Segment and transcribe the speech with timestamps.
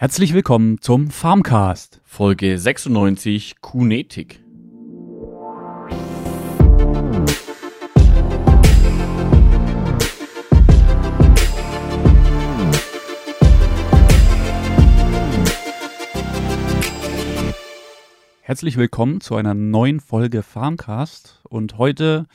[0.00, 2.00] Herzlich willkommen zum Farmcast.
[2.04, 4.40] Folge 96 Kunetik.
[18.42, 22.28] Herzlich willkommen zu einer neuen Folge Farmcast und heute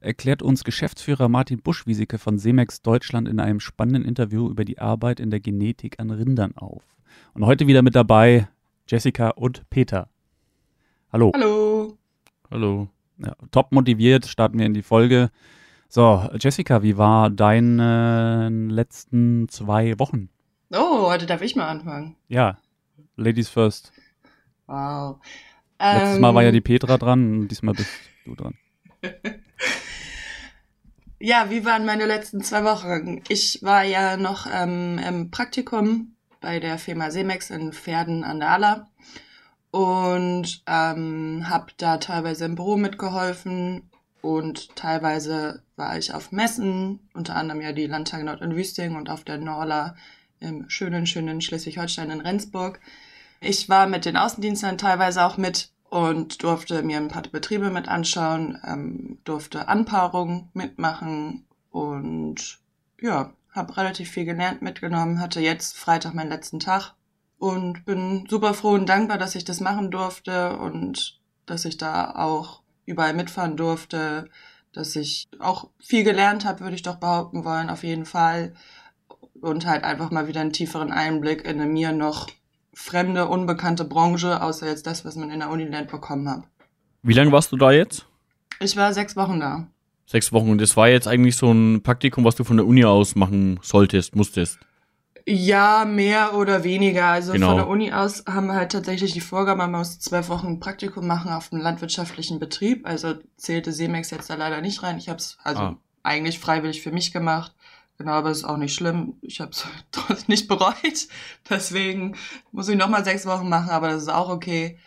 [0.00, 5.20] erklärt uns Geschäftsführer Martin Buschwieseke von Semex Deutschland in einem spannenden Interview über die Arbeit
[5.20, 6.93] in der Genetik an Rindern auf.
[7.34, 8.48] Und heute wieder mit dabei
[8.88, 10.08] Jessica und Peter.
[11.12, 11.32] Hallo.
[11.34, 11.96] Hallo.
[12.50, 12.88] Hallo.
[13.18, 15.30] Ja, top motiviert starten wir in die Folge.
[15.88, 20.28] So, Jessica, wie war deine letzten zwei Wochen?
[20.72, 22.16] Oh, heute darf ich mal anfangen.
[22.28, 22.58] Ja,
[23.16, 23.92] Ladies first.
[24.66, 25.18] Wow.
[25.78, 27.90] Letztes Mal war ja die Petra dran und diesmal bist
[28.24, 28.54] du dran.
[31.20, 33.22] Ja, wie waren meine letzten zwei Wochen?
[33.28, 36.13] Ich war ja noch ähm, im Praktikum
[36.44, 38.90] bei der Firma Semex in Pferden an der Aller
[39.70, 43.88] und ähm, habe da teilweise im Büro mitgeholfen
[44.20, 49.08] und teilweise war ich auf Messen, unter anderem ja die Landtage Nord in Wüsting und
[49.08, 49.96] auf der Norla
[50.38, 52.78] im schönen, schönen Schleswig-Holstein in Rendsburg.
[53.40, 57.88] Ich war mit den Außendienstern teilweise auch mit und durfte mir ein paar Betriebe mit
[57.88, 62.58] anschauen, ähm, durfte Anpaarungen mitmachen und
[63.00, 66.94] ja, habe relativ viel gelernt mitgenommen, hatte jetzt Freitag meinen letzten Tag
[67.38, 72.10] und bin super froh und dankbar, dass ich das machen durfte und dass ich da
[72.16, 74.28] auch überall mitfahren durfte,
[74.72, 78.54] dass ich auch viel gelernt habe, würde ich doch behaupten wollen, auf jeden Fall.
[79.40, 82.28] Und halt einfach mal wieder einen tieferen Einblick in eine mir noch
[82.72, 86.44] fremde, unbekannte Branche, außer jetzt das, was man in der Uni lernt, bekommen habe.
[87.02, 88.06] Wie lange warst du da jetzt?
[88.58, 89.68] Ich war sechs Wochen da.
[90.06, 90.50] Sechs Wochen.
[90.50, 93.58] Und das war jetzt eigentlich so ein Praktikum, was du von der Uni aus machen
[93.62, 94.58] solltest, musstest.
[95.26, 97.06] Ja, mehr oder weniger.
[97.06, 97.48] Also Genau.
[97.48, 100.60] von der Uni aus haben wir halt tatsächlich die Vorgabe, man muss zwölf Wochen ein
[100.60, 102.86] Praktikum machen auf einem landwirtschaftlichen Betrieb.
[102.86, 104.98] Also zählte Semex jetzt da leider nicht rein.
[104.98, 105.76] Ich habe es also Ah.
[106.02, 107.54] eigentlich freiwillig für mich gemacht.
[107.96, 109.14] Genau, aber es ist auch nicht schlimm.
[109.22, 109.66] Ich habe es
[110.28, 110.74] nicht bereut.
[111.48, 112.16] Deswegen
[112.52, 114.78] muss ich nochmal sechs Wochen machen, aber das ist auch okay.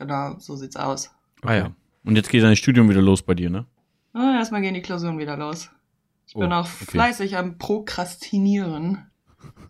[0.00, 1.10] Genau, so sieht's aus.
[1.42, 1.70] Ah ja.
[2.04, 3.66] Und jetzt geht dein Studium wieder los bei dir, ne?
[4.14, 5.70] Ah, erstmal gehen die Klausuren wieder los.
[6.26, 6.84] Ich Oh, bin auch okay.
[6.92, 9.10] fleißig am Prokrastinieren.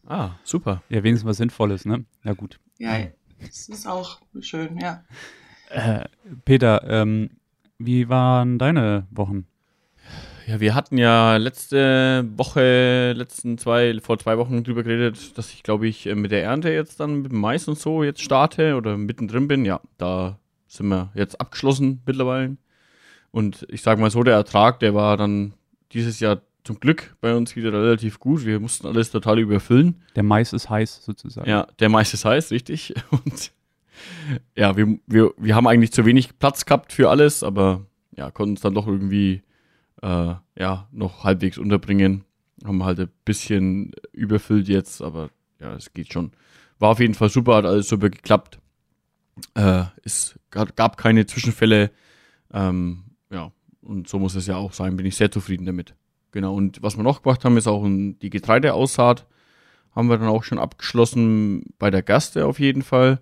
[0.07, 0.83] Ah, super.
[0.89, 2.05] Ja, wenigstens was Sinnvolles, ne?
[2.23, 2.61] Ja, gut.
[2.79, 2.99] Ja,
[3.41, 5.03] es ist auch schön, ja.
[5.71, 6.05] Äh,
[6.45, 7.31] Peter, ähm,
[7.79, 9.47] wie waren deine Wochen?
[10.47, 15.63] Ja, wir hatten ja letzte Woche, letzten zwei, vor zwei Wochen drüber geredet, dass ich,
[15.63, 18.77] glaube ich, äh, mit der Ernte jetzt dann mit dem Mais und so jetzt starte
[18.77, 19.65] oder mittendrin bin.
[19.65, 20.39] Ja, da
[20.69, 22.59] sind wir jetzt abgeschlossen mittlerweile.
[23.35, 25.55] Und ich sage mal so, der Ertrag, der war dann
[25.91, 28.47] dieses Jahr zum Glück bei uns wieder relativ gut.
[28.47, 30.01] Wir mussten alles total überfüllen.
[30.15, 31.51] Der Mais ist heiß sozusagen.
[31.51, 32.95] Ja, der Mais ist heiß, richtig.
[33.11, 33.51] Und
[34.55, 37.85] ja, wir, wir, wir haben eigentlich zu wenig Platz gehabt für alles, aber
[38.17, 39.43] ja, konnten es dann doch irgendwie
[40.01, 42.25] äh, ja, noch halbwegs unterbringen.
[42.65, 46.31] Haben halt ein bisschen überfüllt jetzt, aber ja, es geht schon.
[46.79, 48.61] War auf jeden Fall super, hat alles super geklappt.
[49.57, 51.91] Äh, es gab, keine Zwischenfälle.
[52.53, 53.05] Ähm,
[53.85, 54.97] und so muss es ja auch sein.
[54.97, 55.95] Bin ich sehr zufrieden damit.
[56.33, 56.55] Genau.
[56.55, 59.27] Und was wir noch gemacht haben, ist auch die Getreideaussaat.
[59.95, 63.21] Haben wir dann auch schon abgeschlossen bei der Gaste auf jeden Fall.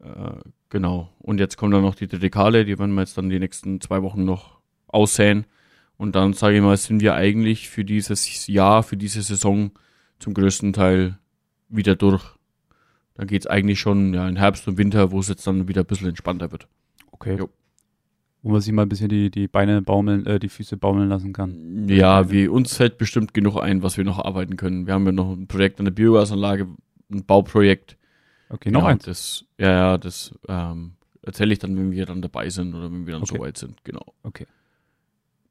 [0.00, 0.32] Äh,
[0.68, 1.10] genau.
[1.18, 3.80] Und jetzt kommt dann noch die dritte Kale, die werden wir jetzt dann die nächsten
[3.80, 5.46] zwei Wochen noch aussäen.
[5.96, 9.72] Und dann, sage ich mal, sind wir eigentlich für dieses Jahr, für diese Saison
[10.18, 11.18] zum größten Teil
[11.68, 12.36] wieder durch.
[13.14, 15.86] Dann geht's eigentlich schon ja, in Herbst und Winter, wo es jetzt dann wieder ein
[15.86, 16.68] bisschen entspannter wird.
[17.10, 17.36] Okay.
[17.36, 17.48] Jo.
[18.42, 21.32] Wo man sich mal ein bisschen die, die Beine baumeln, äh, die Füße baumeln lassen
[21.32, 21.88] kann.
[21.88, 24.86] Ja, wie uns fällt bestimmt genug ein, was wir noch arbeiten können.
[24.86, 26.68] Wir haben ja noch ein Projekt an der Biogasanlage,
[27.10, 27.96] ein Bauprojekt.
[28.48, 29.04] Okay, noch ja, eins.
[29.04, 33.06] Das, ja, ja, das ähm, erzähle ich dann, wenn wir dann dabei sind oder wenn
[33.06, 33.36] wir dann Okay.
[33.36, 33.82] so weit sind.
[33.84, 34.14] Genau.
[34.22, 34.46] Okay.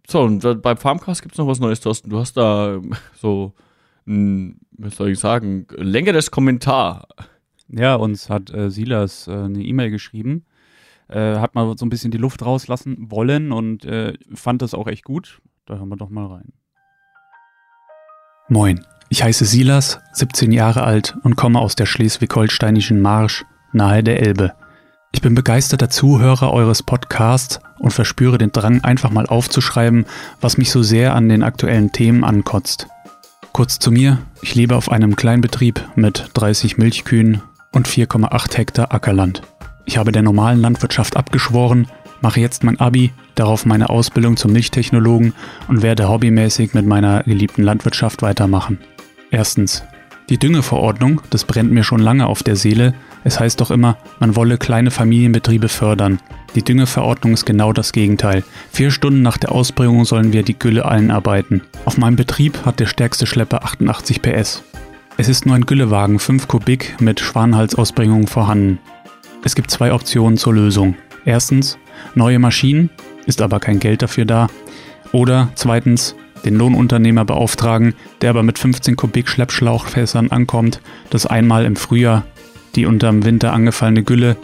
[0.07, 2.09] So, und beim Farmcast gibt's noch was Neues, Thorsten.
[2.09, 3.53] Du hast da ähm, so
[4.07, 7.07] ein, was soll ich sagen, längeres Kommentar.
[7.67, 10.45] Ja, uns hat äh, Silas äh, eine E-Mail geschrieben,
[11.09, 14.87] äh, hat mal so ein bisschen die Luft rauslassen wollen und äh, fand das auch
[14.87, 15.41] echt gut.
[15.65, 16.53] Da hören wir doch mal rein.
[18.49, 24.21] Moin, ich heiße Silas, 17 Jahre alt und komme aus der schleswig-holsteinischen Marsch nahe der
[24.21, 24.53] Elbe.
[25.11, 30.05] Ich bin begeisterter Zuhörer eures Podcasts und verspüre den Drang, einfach mal aufzuschreiben,
[30.41, 32.87] was mich so sehr an den aktuellen Themen ankotzt.
[33.53, 39.41] Kurz zu mir, ich lebe auf einem Kleinbetrieb mit 30 Milchkühen und 4,8 Hektar Ackerland.
[39.87, 41.87] Ich habe der normalen Landwirtschaft abgeschworen,
[42.19, 45.33] mache jetzt mein Abi, darauf meine Ausbildung zum Milchtechnologen
[45.69, 48.79] und werde hobbymäßig mit meiner geliebten Landwirtschaft weitermachen.
[49.31, 49.83] Erstens,
[50.29, 52.93] Die Düngeverordnung, das brennt mir schon lange auf der Seele.
[53.23, 56.19] Es heißt doch immer, man wolle kleine Familienbetriebe fördern.
[56.53, 58.43] Die Düngeverordnung ist genau das Gegenteil.
[58.69, 61.61] Vier Stunden nach der Ausbringung sollen wir die Gülle einarbeiten.
[61.85, 64.63] Auf meinem Betrieb hat der stärkste Schlepper 88 PS.
[65.15, 68.79] Es ist nur ein Güllewagen 5 Kubik mit Schwanhalsausbringung vorhanden.
[69.43, 70.95] Es gibt zwei Optionen zur Lösung.
[71.25, 71.77] Erstens,
[72.15, 72.89] neue Maschinen,
[73.25, 74.47] ist aber kein Geld dafür da.
[75.11, 81.75] Oder zweitens, den Lohnunternehmer beauftragen, der aber mit 15 Kubik Schleppschlauchfässern ankommt, das einmal im
[81.75, 82.25] Frühjahr
[82.75, 84.37] die unterm Winter angefallene Gülle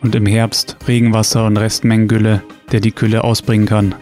[0.00, 2.42] und im Herbst Regenwasser und Restmengengülle,
[2.72, 3.94] der die Gülle ausbringen kann.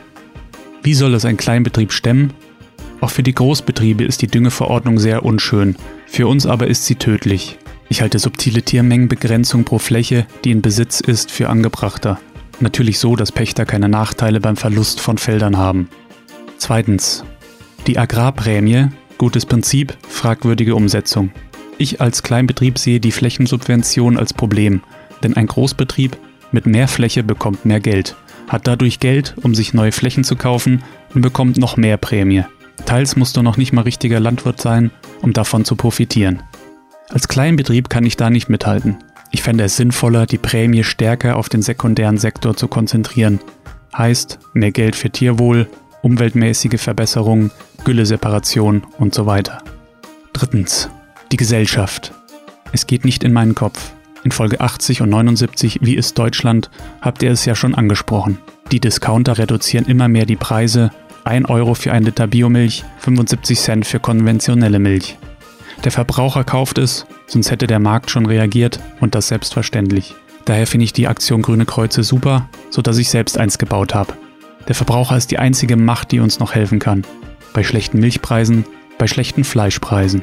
[0.82, 2.32] Wie soll es ein Kleinbetrieb stemmen?
[3.00, 7.58] Auch für die Großbetriebe ist die Düngeverordnung sehr unschön, für uns aber ist sie tödlich.
[7.92, 12.18] Ich halte subtile Tiermengenbegrenzung pro Fläche, die in Besitz ist, für angebrachter.
[12.58, 15.90] Natürlich so, dass Pächter keine Nachteile beim Verlust von Feldern haben.
[16.56, 17.22] Zweitens.
[17.86, 18.86] Die Agrarprämie,
[19.18, 21.32] gutes Prinzip, fragwürdige Umsetzung.
[21.76, 24.80] Ich als Kleinbetrieb sehe die Flächensubvention als Problem,
[25.22, 26.16] denn ein Großbetrieb
[26.50, 28.16] mit mehr Fläche bekommt mehr Geld,
[28.48, 32.44] hat dadurch Geld, um sich neue Flächen zu kaufen und bekommt noch mehr Prämie.
[32.86, 34.90] Teils musst du noch nicht mal richtiger Landwirt sein,
[35.20, 36.42] um davon zu profitieren.
[37.12, 38.96] Als Kleinbetrieb kann ich da nicht mithalten.
[39.30, 43.40] Ich fände es sinnvoller, die Prämie stärker auf den sekundären Sektor zu konzentrieren.
[43.96, 45.68] Heißt, mehr Geld für Tierwohl,
[46.00, 47.50] umweltmäßige Verbesserungen,
[47.84, 49.58] Gülleseparation und so weiter.
[50.32, 50.88] Drittens.
[51.30, 52.12] Die Gesellschaft.
[52.72, 53.92] Es geht nicht in meinen Kopf.
[54.24, 56.70] In Folge 80 und 79 Wie ist Deutschland
[57.00, 58.38] habt ihr es ja schon angesprochen.
[58.70, 60.90] Die Discounter reduzieren immer mehr die Preise.
[61.24, 65.18] 1 Euro für ein Liter Biomilch, 75 Cent für konventionelle Milch.
[65.84, 70.14] Der Verbraucher kauft es, sonst hätte der Markt schon reagiert und das selbstverständlich.
[70.44, 74.14] Daher finde ich die Aktion Grüne Kreuze super, sodass ich selbst eins gebaut habe.
[74.68, 77.04] Der Verbraucher ist die einzige Macht, die uns noch helfen kann.
[77.52, 78.64] Bei schlechten Milchpreisen,
[78.96, 80.22] bei schlechten Fleischpreisen.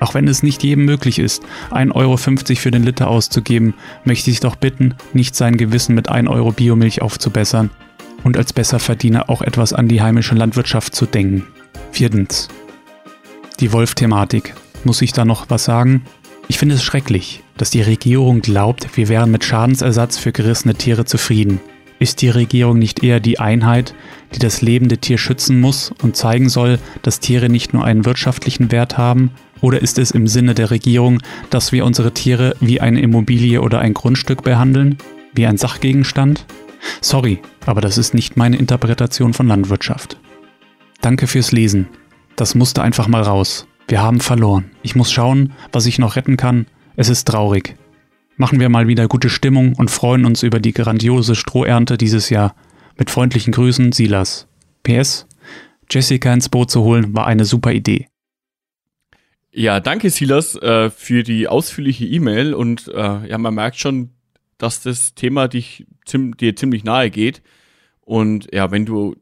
[0.00, 3.74] Auch wenn es nicht jedem möglich ist, 1,50 Euro für den Liter auszugeben,
[4.04, 7.70] möchte ich doch bitten, nicht sein Gewissen mit 1 Euro Biomilch aufzubessern
[8.22, 11.46] und als Besserverdiener auch etwas an die heimische Landwirtschaft zu denken.
[11.90, 12.48] Viertens.
[13.58, 14.54] Die Wolf-Thematik.
[14.84, 16.02] Muss ich da noch was sagen?
[16.46, 21.04] Ich finde es schrecklich, dass die Regierung glaubt, wir wären mit Schadensersatz für gerissene Tiere
[21.04, 21.60] zufrieden.
[21.98, 23.94] Ist die Regierung nicht eher die Einheit,
[24.34, 28.70] die das lebende Tier schützen muss und zeigen soll, dass Tiere nicht nur einen wirtschaftlichen
[28.70, 29.32] Wert haben?
[29.60, 31.20] Oder ist es im Sinne der Regierung,
[31.50, 34.98] dass wir unsere Tiere wie eine Immobilie oder ein Grundstück behandeln?
[35.34, 36.46] Wie ein Sachgegenstand?
[37.00, 40.18] Sorry, aber das ist nicht meine Interpretation von Landwirtschaft.
[41.00, 41.88] Danke fürs Lesen.
[42.36, 43.66] Das musste einfach mal raus.
[43.88, 44.70] Wir haben verloren.
[44.82, 46.66] Ich muss schauen, was ich noch retten kann.
[46.96, 47.74] Es ist traurig.
[48.36, 52.54] Machen wir mal wieder gute Stimmung und freuen uns über die grandiose Strohernte dieses Jahr.
[52.98, 54.46] Mit freundlichen Grüßen, Silas.
[54.82, 55.26] PS,
[55.90, 58.08] Jessica ins Boot zu holen, war eine super Idee.
[59.50, 64.10] Ja, danke Silas äh, für die ausführliche E-Mail und äh, ja, man merkt schon,
[64.58, 67.42] dass das Thema dich dir ziemlich nahe geht.
[68.02, 69.16] Und ja, wenn du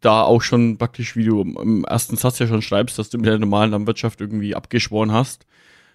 [0.00, 3.26] da auch schon praktisch, wie du im ersten Satz ja schon schreibst, dass du mit
[3.26, 5.46] der normalen Landwirtschaft irgendwie abgeschworen hast,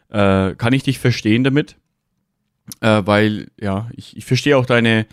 [0.10, 1.78] äh, kann ich dich verstehen damit.
[2.82, 5.06] Äh, weil, ja, ich, ich verstehe auch deine,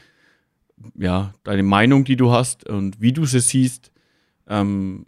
[0.95, 3.93] ja, deine Meinung, die du hast und wie du sie siehst.
[4.49, 5.07] Ähm,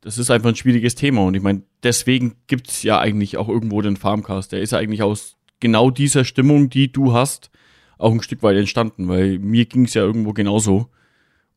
[0.00, 1.22] das ist einfach ein schwieriges Thema.
[1.22, 4.52] Und ich meine, deswegen gibt's ja eigentlich auch irgendwo den Farmcast.
[4.52, 7.50] Der ist ja eigentlich aus genau dieser Stimmung, die du hast,
[7.98, 10.88] auch ein Stück weit entstanden, weil mir ging's ja irgendwo genauso.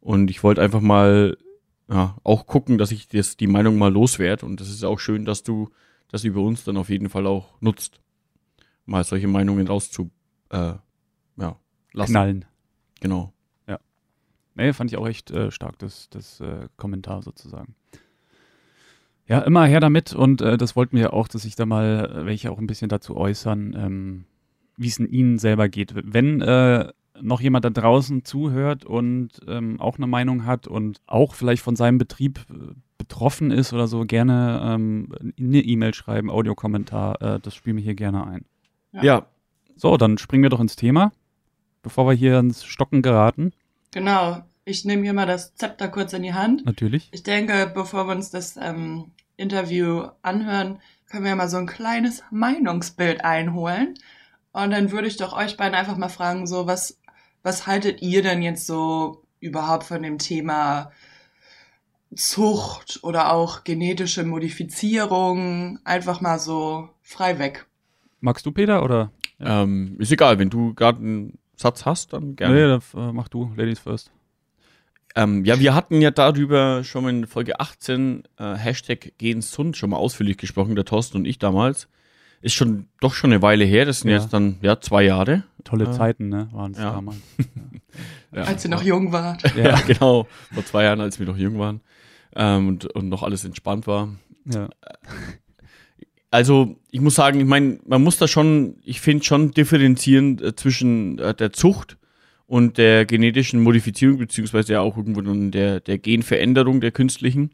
[0.04, 1.38] Und ich wollte einfach mal
[1.90, 4.46] ja, auch gucken, dass ich das, die Meinung mal loswerde.
[4.46, 5.70] Und das ist auch schön, dass du
[6.10, 8.02] das über uns dann auf jeden Fall auch nutzt.
[8.86, 10.12] Mal solche Meinungen rauszu
[10.50, 10.74] äh,
[11.38, 11.60] ja,
[11.94, 12.12] lassen.
[12.12, 12.46] Knallen.
[13.00, 13.32] Genau.
[13.66, 13.80] Ja.
[14.56, 17.76] Nee, fand ich auch echt äh, stark, das, das äh, Kommentar sozusagen.
[19.26, 22.26] Ja, immer her damit und äh, das wollten wir auch, dass sich da mal äh,
[22.26, 24.26] welche auch ein bisschen dazu äußern, ähm,
[24.76, 25.94] wie es in ihnen selber geht.
[25.96, 26.92] Wenn äh,
[27.22, 31.76] noch jemand da draußen zuhört und ähm, auch eine Meinung hat und auch vielleicht von
[31.76, 37.56] seinem Betrieb äh, betroffen ist oder so, gerne ähm, eine E-Mail schreiben, Audiokommentar, äh, das
[37.56, 38.46] spielen wir hier gerne ein.
[38.94, 39.04] Ja.
[39.04, 39.26] ja.
[39.76, 41.12] So, dann springen wir doch ins Thema,
[41.82, 43.52] bevor wir hier ins Stocken geraten.
[43.92, 44.44] Genau.
[44.66, 46.66] Ich nehme hier mal das Zepter kurz in die Hand.
[46.66, 47.10] Natürlich.
[47.12, 50.80] Ich denke, bevor wir uns das ähm, Interview anhören,
[51.10, 53.96] können wir mal so ein kleines Meinungsbild einholen.
[54.54, 57.00] Und dann würde ich doch euch beiden einfach mal fragen, so was
[57.44, 60.92] was haltet ihr denn jetzt so überhaupt von dem Thema
[62.16, 65.80] Zucht oder auch genetische Modifizierung?
[65.84, 67.68] Einfach mal so frei weg.
[68.22, 69.12] Magst du, Peter, oder?
[69.40, 69.64] Ja.
[69.64, 72.56] Ähm, ist egal, wenn du gerade einen Satz hast, dann gerne.
[72.56, 74.12] Nee, dann äh, mach du, Ladies first.
[75.16, 79.98] Ähm, ja, wir hatten ja darüber schon in Folge 18 äh, Hashtag Gehensund schon mal
[79.98, 81.88] ausführlich gesprochen, der Thorsten und ich damals.
[82.44, 84.18] Ist schon doch schon eine Weile her, das sind Ja.
[84.18, 85.44] jetzt dann ja zwei Jahre.
[85.64, 85.90] Tolle.
[85.92, 86.50] Zeiten, ne?
[86.52, 86.92] Waren es Ja.
[86.92, 87.18] damals.
[88.36, 88.44] Ja.
[88.46, 89.44] Als ihr noch jung wart.
[89.56, 89.80] Ja, Ja.
[89.82, 90.28] genau.
[90.52, 91.82] Vor zwei Jahren, als wir noch jung waren
[92.36, 94.10] ähm, und, und noch alles entspannt war.
[94.46, 94.70] ja.
[96.32, 100.56] Also, ich muss sagen, ich meine, man muss da schon, ich finde schon differenzieren äh,
[100.56, 101.98] zwischen äh, der Zucht
[102.48, 107.52] und der genetischen Modifizierung, beziehungsweise ja auch irgendwo dann der, der Genveränderung der künstlichen.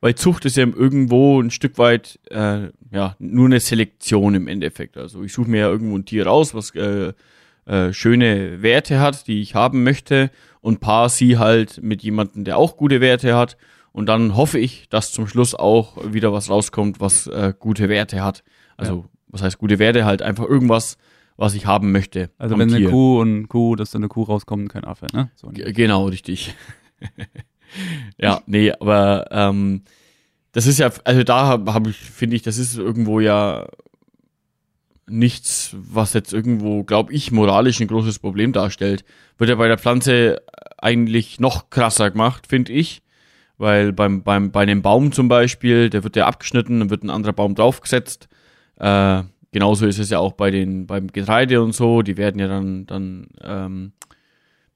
[0.00, 4.96] Weil Zucht ist ja irgendwo ein Stück weit äh, ja nur eine Selektion im Endeffekt.
[4.96, 7.12] Also ich suche mir ja irgendwo ein Tier raus, was äh,
[7.66, 12.56] äh, schöne Werte hat, die ich haben möchte, und paar sie halt mit jemandem, der
[12.58, 13.56] auch gute Werte hat.
[13.92, 18.22] Und dann hoffe ich, dass zum Schluss auch wieder was rauskommt, was äh, gute Werte
[18.22, 18.44] hat.
[18.76, 20.04] Also, was heißt gute Werte?
[20.04, 20.98] Halt einfach irgendwas,
[21.36, 22.30] was ich haben möchte.
[22.38, 22.90] Also wenn eine Tier.
[22.90, 25.30] Kuh und Kuh, dass da eine Kuh rauskommt, kein Affe, ne?
[25.34, 26.54] So Genau, richtig.
[28.18, 29.82] ja, nee, aber ähm,
[30.52, 33.66] das ist ja, also da habe hab ich, finde ich, das ist irgendwo ja
[35.06, 39.04] nichts, was jetzt irgendwo, glaube ich, moralisch ein großes Problem darstellt.
[39.38, 40.42] Wird ja bei der Pflanze
[40.76, 43.02] eigentlich noch krasser gemacht, finde ich.
[43.56, 47.10] Weil beim, beim, bei einem Baum zum Beispiel, der wird ja abgeschnitten, dann wird ein
[47.10, 48.28] anderer Baum draufgesetzt.
[48.76, 52.46] Äh, genauso ist es ja auch bei den, beim Getreide und so, die werden ja
[52.46, 53.92] dann, dann ähm,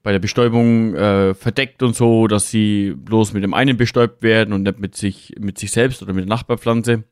[0.03, 4.53] bei der Bestäubung äh, verdeckt und so, dass sie bloß mit dem einen bestäubt werden
[4.53, 7.05] und nicht mit sich, mit sich selbst oder mit der Nachbarpflanze.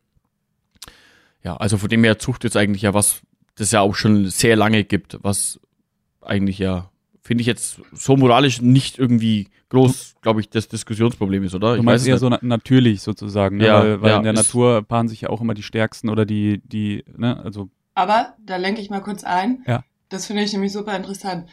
[1.44, 3.22] Ja, also von dem her Zucht ist eigentlich ja was,
[3.56, 5.60] das ja auch schon sehr lange gibt, was
[6.22, 11.56] eigentlich ja, finde ich jetzt so moralisch nicht irgendwie groß, glaube ich, das Diskussionsproblem ist,
[11.56, 11.74] oder?
[11.74, 12.20] Du ich meinst es eher nicht.
[12.20, 13.68] so na natürlich sozusagen, ne?
[13.68, 16.26] Ja, weil, weil ja, in der Natur paaren sich ja auch immer die Stärksten oder
[16.26, 19.64] die, die, ne, also Aber da lenke ich mal kurz ein.
[19.66, 19.84] Ja.
[20.10, 21.48] Das finde ich nämlich super interessant.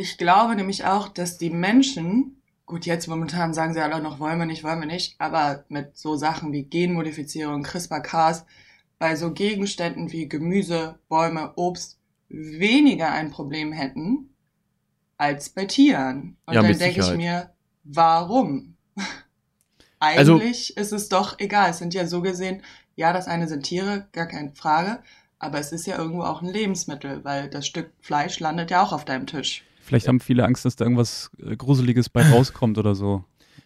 [0.00, 4.38] Ich glaube nämlich auch, dass die Menschen, gut, jetzt momentan sagen sie alle noch, wollen
[4.38, 8.46] wir nicht, wollen wir nicht, aber mit so Sachen wie Genmodifizierung, CRISPR-Cas,
[9.00, 14.30] bei so Gegenständen wie Gemüse, Bäume, Obst weniger ein Problem hätten
[15.16, 16.36] als bei Tieren.
[16.46, 17.50] Und Ja, dann denke ich mir,
[17.84, 18.76] warum?
[20.00, 21.70] Also- Eigentlich ist es doch egal.
[21.70, 22.62] Es sind ja so gesehen,
[22.94, 25.02] ja, das eine sind Tiere, gar keine Frage.
[25.40, 28.92] Aber es ist ja irgendwo auch ein Lebensmittel, weil das Stück Fleisch landet ja auch
[28.92, 29.64] auf deinem Tisch.
[29.88, 33.24] Vielleicht haben viele Angst, dass da irgendwas äh, Gruseliges bei rauskommt oder so.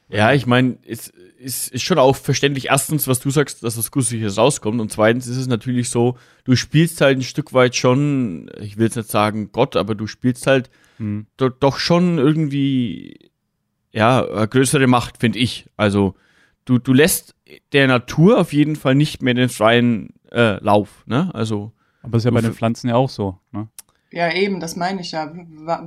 [0.09, 3.91] Ja, ich meine, es ist, ist schon auch verständlich, erstens, was du sagst, dass das
[3.91, 8.51] Gruseliges rauskommt und zweitens ist es natürlich so, du spielst halt ein Stück weit schon,
[8.61, 11.27] ich will jetzt nicht sagen Gott, aber du spielst halt Hm.
[11.39, 13.31] do, doch schon irgendwie,
[13.91, 15.67] ja, größere Macht, finde ich.
[15.77, 16.15] Also,
[16.65, 17.35] du, du lässt
[17.73, 21.31] der Natur auf jeden Fall nicht mehr den freien äh, Lauf, ne?
[21.35, 23.69] Also, Aber ist ja bei den Pflanzen ja auch so, ne?
[24.13, 25.33] Ja, eben, das meine ich ja.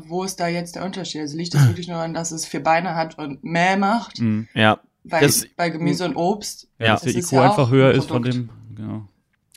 [0.08, 1.22] Wo ist da jetzt der Unterschied?
[1.22, 4.17] Also liegt es wirklich nur daran, dass es vier Beine hat und Mäh macht?
[4.17, 4.48] Hm.
[4.53, 4.79] ja.
[5.03, 6.67] Weil Das- bei Gemüse und Obst.
[6.79, 9.08] Ja, dass der IQ ja einfach höher ein ist von dem, genau.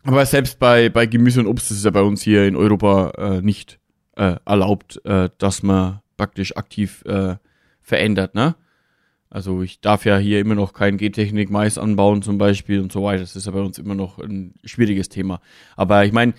[0.05, 3.11] Aber selbst bei, bei Gemüse und Obst ist es ja bei uns hier in Europa
[3.17, 3.79] äh, nicht
[4.17, 7.37] äh, erlaubt, äh, dass man praktisch aktiv äh,
[7.81, 8.57] verändert, ne?
[9.31, 13.03] Also ich darf ja hier immer noch kein Gentechnik Mais anbauen zum Beispiel und so
[13.03, 13.21] weiter.
[13.21, 15.41] Das ist ja bei uns immer noch ein schwieriges Thema.
[15.77, 16.33] Aber ich meine,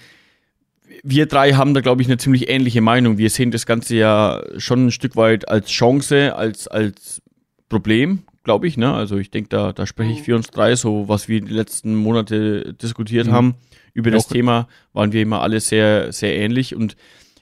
[1.03, 3.17] wir drei haben da, glaube ich, eine ziemlich ähnliche Meinung.
[3.17, 7.21] Wir sehen das Ganze ja schon ein Stück weit als Chance, als, als
[7.69, 8.77] Problem, glaube ich.
[8.77, 8.93] Ne?
[8.93, 10.23] Also ich denke, da, da spreche ich Mhm.
[10.23, 13.31] für uns drei, so was wir die letzten Monate diskutiert Mhm.
[13.31, 13.55] haben.
[13.93, 16.75] Über das Thema waren wir immer alle sehr, sehr ähnlich.
[16.75, 16.95] Und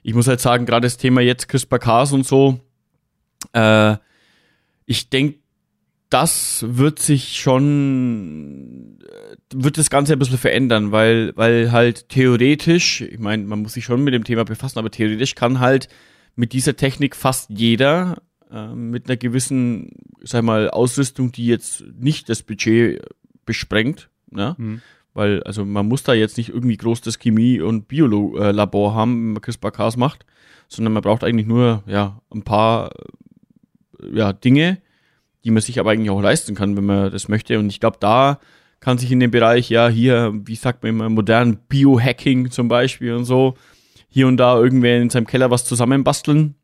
[0.03, 2.59] ich muss halt sagen, gerade das Thema jetzt CRISPR-Cas und so,
[3.53, 3.95] äh,
[4.85, 5.39] ich denke,
[6.09, 13.01] das wird sich schon, äh, wird das Ganze ein bisschen verändern, weil, weil halt theoretisch,
[13.01, 15.89] ich meine, man muss sich schon mit dem Thema befassen, aber theoretisch kann halt
[16.35, 18.21] mit dieser Technik fast jeder
[18.51, 23.01] äh, mit einer gewissen, sag mal, Ausrüstung, die jetzt nicht das Budget
[23.45, 24.55] besprengt, ne?
[24.57, 24.81] Hm.
[25.13, 29.33] Weil, also man muss da jetzt nicht irgendwie groß das Chemie- und Biolabor haben, wenn
[29.33, 30.27] man CRISPR-Cas macht,
[30.67, 32.91] sondern man braucht eigentlich nur, ja, ein paar,
[33.99, 34.77] äh, ja, Dinge,
[35.48, 37.58] die man sich aber eigentlich auch leisten kann, wenn man das möchte.
[37.58, 38.38] Und ich glaube, da
[38.82, 43.13] kann sich in dem Bereich, ja, hier, wie sagt man immer, modern Biohacking zum Beispiel
[43.13, 43.54] und so,
[44.10, 46.56] hier und da irgendwer in seinem Keller was zusammenbasteln.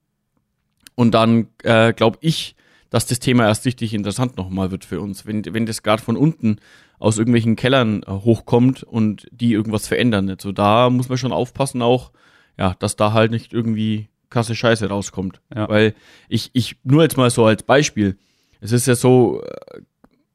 [0.95, 2.57] Und dann äh, glaube ich,
[2.89, 6.17] dass das Thema erst richtig interessant nochmal wird für uns, wenn, wenn das gerade von
[6.17, 6.57] unten
[6.99, 10.29] aus irgendwelchen Kellern äh, hochkommt und die irgendwas verändern.
[10.29, 12.11] Also da muss man schon aufpassen auch,
[12.59, 15.39] ja, dass da halt nicht irgendwie krasse Scheiße rauskommt.
[15.55, 15.69] Ja.
[15.69, 15.95] Weil
[16.27, 18.17] ich, ich, nur jetzt mal so als Beispiel,
[18.63, 19.81] es ist ja so, äh,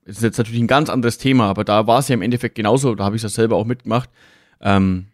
[0.04, 2.54] es ist jetzt natürlich ein ganz anderes Thema, aber da war es ja im Endeffekt
[2.54, 4.10] genauso, da habe ich es ja selber auch mitgemacht.
[4.60, 5.06] Ähm,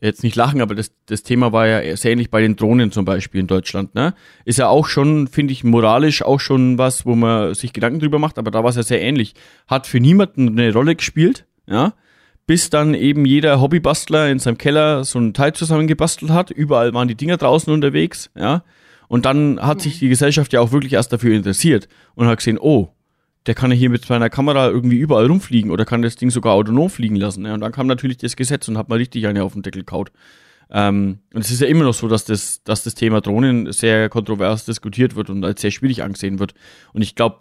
[0.00, 3.04] jetzt nicht lachen, aber das, das Thema war ja sehr ähnlich bei den Drohnen zum
[3.04, 4.14] Beispiel in Deutschland, ne?
[4.44, 8.18] Ist ja auch schon, finde ich, moralisch auch schon was, wo man sich Gedanken drüber
[8.18, 9.34] macht, aber da war es ja sehr ähnlich.
[9.66, 11.94] Hat für niemanden eine Rolle gespielt, ja?
[12.46, 16.52] Bis dann eben jeder Hobbybastler in seinem Keller so ein Teil zusammengebastelt hat.
[16.52, 18.62] Überall waren die Dinger draußen unterwegs, ja?
[19.08, 22.58] Und dann hat sich die Gesellschaft ja auch wirklich erst dafür interessiert und hat gesehen,
[22.58, 22.92] oh,
[23.46, 26.54] der kann ja hier mit seiner Kamera irgendwie überall rumfliegen oder kann das Ding sogar
[26.54, 27.46] autonom fliegen lassen.
[27.46, 30.10] Und dann kam natürlich das Gesetz und hat mal richtig eine auf den Deckel kaut.
[30.70, 34.08] Ähm, und es ist ja immer noch so, dass das, dass das Thema Drohnen sehr
[34.08, 36.54] kontrovers diskutiert wird und als sehr schwierig angesehen wird.
[36.92, 37.38] Und ich glaube,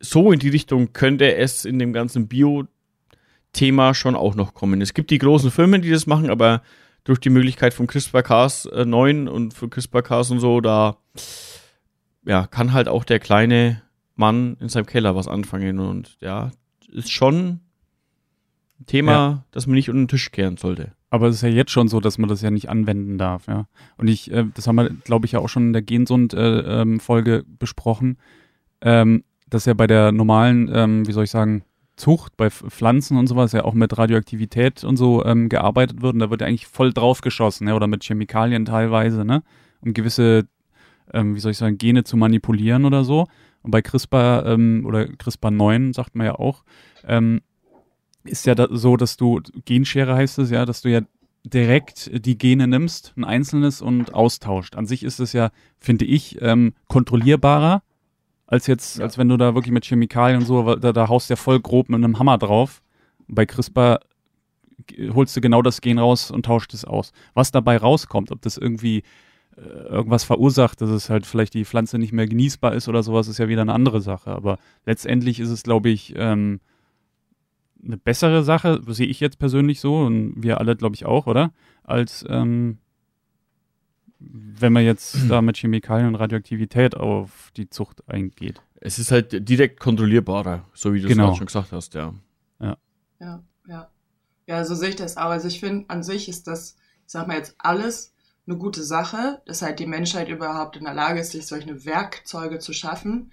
[0.00, 4.80] so in die Richtung könnte es in dem ganzen Bio-Thema schon auch noch kommen.
[4.80, 6.62] Es gibt die großen Firmen, die das machen, aber
[7.06, 10.96] durch die Möglichkeit von CRISPR-Cas äh, 9 und von CRISPR-Cas und so, da
[12.26, 13.80] ja, kann halt auch der kleine
[14.16, 15.78] Mann in seinem Keller was anfangen.
[15.78, 16.50] Und ja,
[16.92, 17.60] ist schon
[18.80, 19.44] ein Thema, ja.
[19.52, 20.92] das man nicht unter den Tisch kehren sollte.
[21.08, 23.68] Aber es ist ja jetzt schon so, dass man das ja nicht anwenden darf, ja.
[23.96, 27.38] Und ich, äh, das haben wir, glaube ich, ja auch schon in der Gensund-Folge äh,
[27.38, 28.18] ähm, besprochen,
[28.80, 31.62] ähm, dass ja bei der normalen, ähm, wie soll ich sagen,
[31.96, 36.14] Zucht, bei Pflanzen und sowas ja auch mit Radioaktivität und so ähm, gearbeitet wird.
[36.14, 39.42] Und da wird ja eigentlich voll drauf geschossen, ja, oder mit Chemikalien teilweise, ne?
[39.80, 40.46] Um gewisse,
[41.12, 43.26] ähm, wie soll ich sagen, Gene zu manipulieren oder so.
[43.62, 46.64] Und bei CRISPR ähm, oder CRISPR 9 sagt man ja auch,
[47.06, 47.40] ähm,
[48.24, 51.00] ist ja da so, dass du, Genschere heißt es ja, dass du ja
[51.44, 54.76] direkt die Gene nimmst, ein einzelnes und austauscht.
[54.76, 57.82] An sich ist es ja, finde ich, ähm, kontrollierbarer,
[58.46, 59.04] als jetzt, ja.
[59.04, 61.60] als wenn du da wirklich mit Chemikalien und so, da, da haust du ja voll
[61.60, 62.82] grob mit einem Hammer drauf.
[63.28, 64.00] Bei CRISPR
[65.12, 67.12] holst du genau das Gen raus und tauscht es aus.
[67.34, 69.02] Was dabei rauskommt, ob das irgendwie
[69.56, 73.26] äh, irgendwas verursacht, dass es halt vielleicht die Pflanze nicht mehr genießbar ist oder sowas,
[73.26, 74.30] ist ja wieder eine andere Sache.
[74.30, 76.60] Aber letztendlich ist es, glaube ich, ähm,
[77.84, 81.52] eine bessere Sache, sehe ich jetzt persönlich so und wir alle, glaube ich, auch, oder?
[81.84, 82.78] Als ähm,
[84.18, 88.60] wenn man jetzt da mit Chemikalien und Radioaktivität auf die Zucht eingeht.
[88.80, 91.32] Es ist halt direkt kontrollierbarer, so wie du genau.
[91.32, 92.14] es schon gesagt hast, ja.
[92.60, 92.76] Ja.
[93.20, 93.90] Ja, ja.
[94.46, 95.30] Ja, so sehe ich das auch.
[95.30, 98.14] Also ich finde, an sich ist das, ich sag mal jetzt alles
[98.46, 102.60] eine gute Sache, dass halt die Menschheit überhaupt in der Lage ist, sich solche Werkzeuge
[102.60, 103.32] zu schaffen.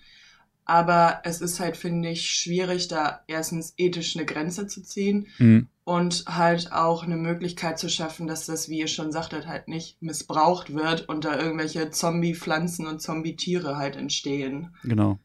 [0.66, 5.68] Aber es ist halt, finde ich, schwierig, da erstens ethisch eine Grenze zu ziehen mhm.
[5.84, 10.02] und halt auch eine Möglichkeit zu schaffen, dass das, wie ihr schon sagtet, halt nicht
[10.02, 14.76] missbraucht wird und da irgendwelche Zombie-Pflanzen und Zombie-Tiere halt entstehen.
[14.84, 15.20] Genau.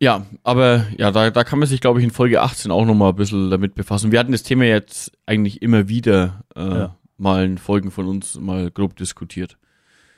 [0.00, 3.10] Ja, aber ja, da, da kann man sich, glaube ich, in Folge 18 auch nochmal
[3.10, 4.12] ein bisschen damit befassen.
[4.12, 8.38] Wir hatten das Thema jetzt eigentlich immer wieder äh, ja mal in Folgen von uns
[8.38, 9.58] mal grob diskutiert.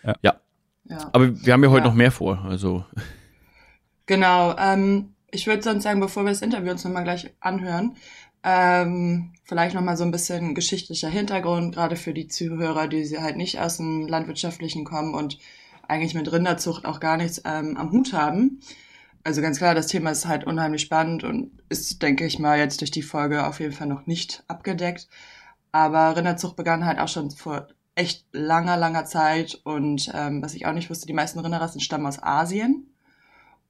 [0.05, 0.15] Ja.
[0.23, 0.41] ja.
[0.85, 1.11] ja.
[1.13, 1.89] Aber wir haben ja heute ja.
[1.89, 2.85] noch mehr vor, also.
[4.11, 7.95] Genau, ähm, ich würde sonst sagen, bevor wir das Interview uns nochmal gleich anhören,
[8.43, 13.37] ähm, vielleicht nochmal so ein bisschen geschichtlicher Hintergrund, gerade für die Zuhörer, die sie halt
[13.37, 15.39] nicht aus dem Landwirtschaftlichen kommen und
[15.87, 18.59] eigentlich mit Rinderzucht auch gar nichts ähm, am Hut haben.
[19.23, 22.81] Also ganz klar, das Thema ist halt unheimlich spannend und ist, denke ich mal, jetzt
[22.81, 25.07] durch die Folge auf jeden Fall noch nicht abgedeckt.
[25.71, 29.61] Aber Rinderzucht begann halt auch schon vor echt langer, langer Zeit.
[29.63, 32.89] Und ähm, was ich auch nicht wusste, die meisten Rinderrassen stammen aus Asien.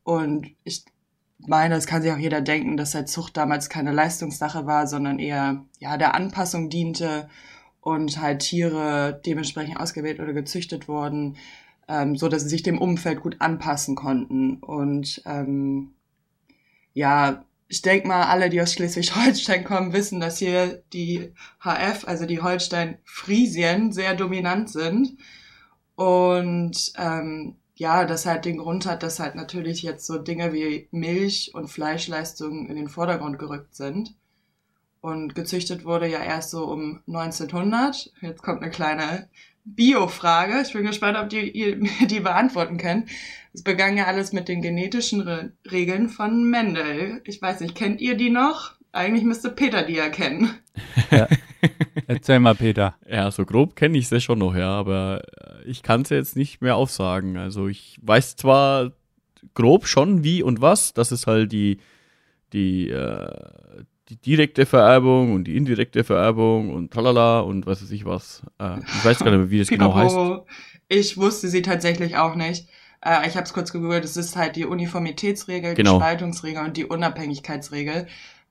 [0.02, 0.84] Und ich
[1.38, 5.18] meine, es kann sich auch jeder denken, dass halt Zucht damals keine Leistungssache war, sondern
[5.18, 7.28] eher ja der Anpassung diente
[7.80, 11.36] und halt Tiere dementsprechend ausgewählt oder gezüchtet wurden,
[11.88, 14.56] ähm, so dass sie sich dem Umfeld gut anpassen konnten.
[14.58, 15.94] Und ähm,
[16.92, 22.26] ja, ich denke mal, alle, die aus Schleswig-Holstein kommen, wissen, dass hier die HF, also
[22.26, 25.16] die Holstein-Friesien, sehr dominant sind.
[25.94, 30.86] Und ähm, ja, das halt den Grund hat, dass halt natürlich jetzt so Dinge wie
[30.90, 34.14] Milch und Fleischleistungen in den Vordergrund gerückt sind.
[35.00, 38.12] Und gezüchtet wurde ja erst so um 1900.
[38.20, 39.30] Jetzt kommt eine kleine
[39.64, 40.60] Bio-Frage.
[40.60, 43.08] Ich bin gespannt, ob die, ihr die beantworten könnt.
[43.54, 47.22] Es begann ja alles mit den genetischen Re Regeln von Mendel.
[47.24, 48.72] Ich weiß nicht, kennt ihr die noch?
[48.92, 50.50] Eigentlich müsste Peter die ja kennen.
[51.10, 51.28] Ja.
[52.10, 52.96] Erzähl mal, Peter.
[53.08, 55.22] Ja, so grob kenne ich sie schon noch, ja, aber
[55.64, 57.36] ich kann sie jetzt nicht mehr aufsagen.
[57.36, 58.90] Also ich weiß zwar
[59.54, 61.78] grob schon wie und was, das ist halt die,
[62.52, 63.30] die, äh,
[64.08, 68.42] die direkte Vererbung und die indirekte Vererbung und tralala und was weiß ich was.
[68.58, 70.18] Äh, ich weiß gar nicht mehr, wie das genau heißt.
[70.88, 72.68] Ich wusste sie tatsächlich auch nicht.
[73.04, 74.04] Äh, ich habe es kurz gegoogelt.
[74.04, 75.92] Es ist halt die Uniformitätsregel, genau.
[75.92, 78.08] die Spaltungsregel und die Unabhängigkeitsregel.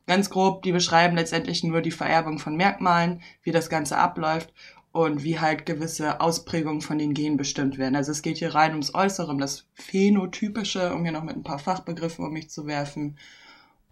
[0.09, 4.51] Ganz grob, die beschreiben letztendlich nur die Vererbung von Merkmalen, wie das Ganze abläuft
[4.91, 7.95] und wie halt gewisse Ausprägungen von den Genen bestimmt werden.
[7.95, 11.43] Also es geht hier rein ums Äußere, um das Phänotypische, um hier noch mit ein
[11.43, 13.19] paar Fachbegriffen um mich zu werfen.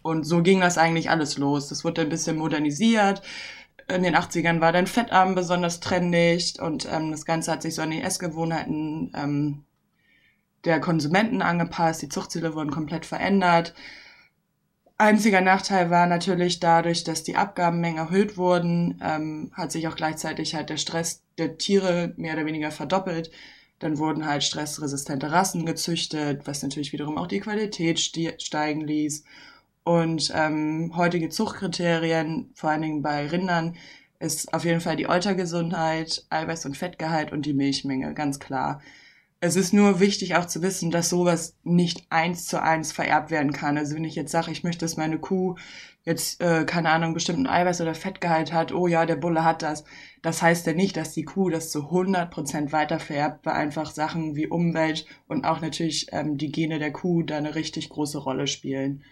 [0.01, 1.67] Und so ging das eigentlich alles los.
[1.67, 3.21] Das wurde ein bisschen modernisiert.
[3.88, 7.84] in den 80ern war dann Fettarm besonders trendig und ähm, das Ganze hat sich so
[7.84, 9.65] an die Essgewohnheiten ähm,
[10.65, 12.01] der Konsumenten angepasst.
[12.01, 13.75] Die Zuchtziele wurden komplett verändert.
[14.99, 20.55] Einziger Nachteil war natürlich dadurch, dass die Abgabenmengen erhöht wurden, ähm, hat sich auch gleichzeitig
[20.55, 23.29] halt der Stress der Tiere mehr oder weniger verdoppelt.
[23.79, 29.23] Dann wurden halt stressresistente Rassen gezüchtet, was natürlich wiederum auch die Qualität steigen ließ.
[29.83, 33.77] Und ähm, heutige Zuchtkriterien, vor allen Dingen bei Rindern,
[34.19, 38.81] ist auf jeden Fall die Eutergesundheit, Eiweiß- und Fettgehalt und die Milchmenge, ganz klar.
[39.39, 43.54] Es ist nur wichtig auch zu wissen, dass sowas nicht eins zu eins vererbt werden
[43.54, 43.78] kann.
[43.78, 45.56] Also wenn ich jetzt sage, ich möchte, dass meine Kuh
[46.04, 49.84] jetzt, äh, keine Ahnung, bestimmten Eiweiß- oder Fettgehalt hat, oh ja, der Bulle hat das.
[50.23, 53.91] Das heißt ja nicht, dass die Kuh das zu 100 Prozent weiter vererbt, weil einfach
[53.91, 58.17] Sachen wie Umwelt und auch natürlich ähm, die Gene der Kuh da eine richtig große
[58.17, 59.04] Rolle spielen.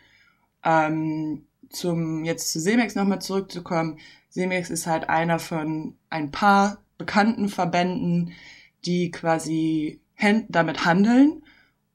[0.64, 4.00] Ähm, zum jetzt zu Semex nochmal zurückzukommen.
[4.30, 8.34] Semex ist halt einer von ein paar bekannten Verbänden,
[8.86, 10.00] die quasi
[10.50, 11.44] damit handeln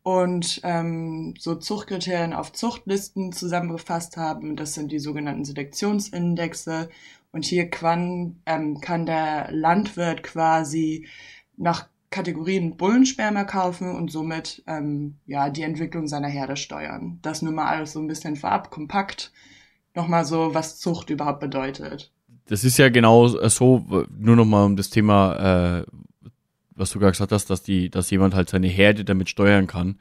[0.03, 4.57] und ähm, so Zuchtkriterien auf Zuchtlisten zusammengefasst haben.
[4.57, 6.89] Das sind die sogenannten Selektionsindexe.
[7.33, 11.07] Und hier kann, ähm, kann der Landwirt quasi
[11.57, 17.21] nach Kategorien Bullensperma kaufen und somit ähm, ja die Entwicklung seiner Herde steuern.
[17.23, 19.33] Das nur mal alles so ein bisschen vorab, kompakt.
[19.95, 22.13] Nochmal so, was Zucht überhaupt bedeutet.
[22.47, 23.85] Das ist ja genau so,
[24.19, 25.85] nur nochmal um das Thema, äh,
[26.81, 29.99] was du gerade gesagt hast, dass die, dass jemand halt seine Herde damit steuern kann.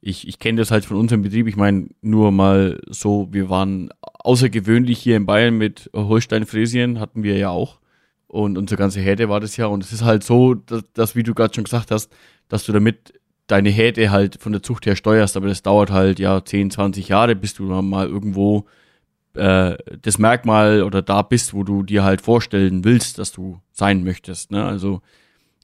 [0.00, 1.46] Ich, ich kenne das halt von unserem Betrieb.
[1.46, 7.36] Ich meine, nur mal so, wir waren außergewöhnlich hier in Bayern mit Holstein-Fräsien, hatten wir
[7.36, 7.78] ja auch.
[8.26, 9.66] Und unsere ganze Herde war das ja.
[9.66, 12.10] Und es ist halt so, dass, dass wie du gerade schon gesagt hast,
[12.48, 13.12] dass du damit
[13.46, 15.36] deine Herde halt von der Zucht her steuerst.
[15.36, 18.66] Aber das dauert halt ja 10, 20 Jahre, bis du mal irgendwo
[19.34, 24.02] äh, das Merkmal oder da bist, wo du dir halt vorstellen willst, dass du sein
[24.02, 24.50] möchtest.
[24.50, 24.64] Ne?
[24.64, 25.02] Also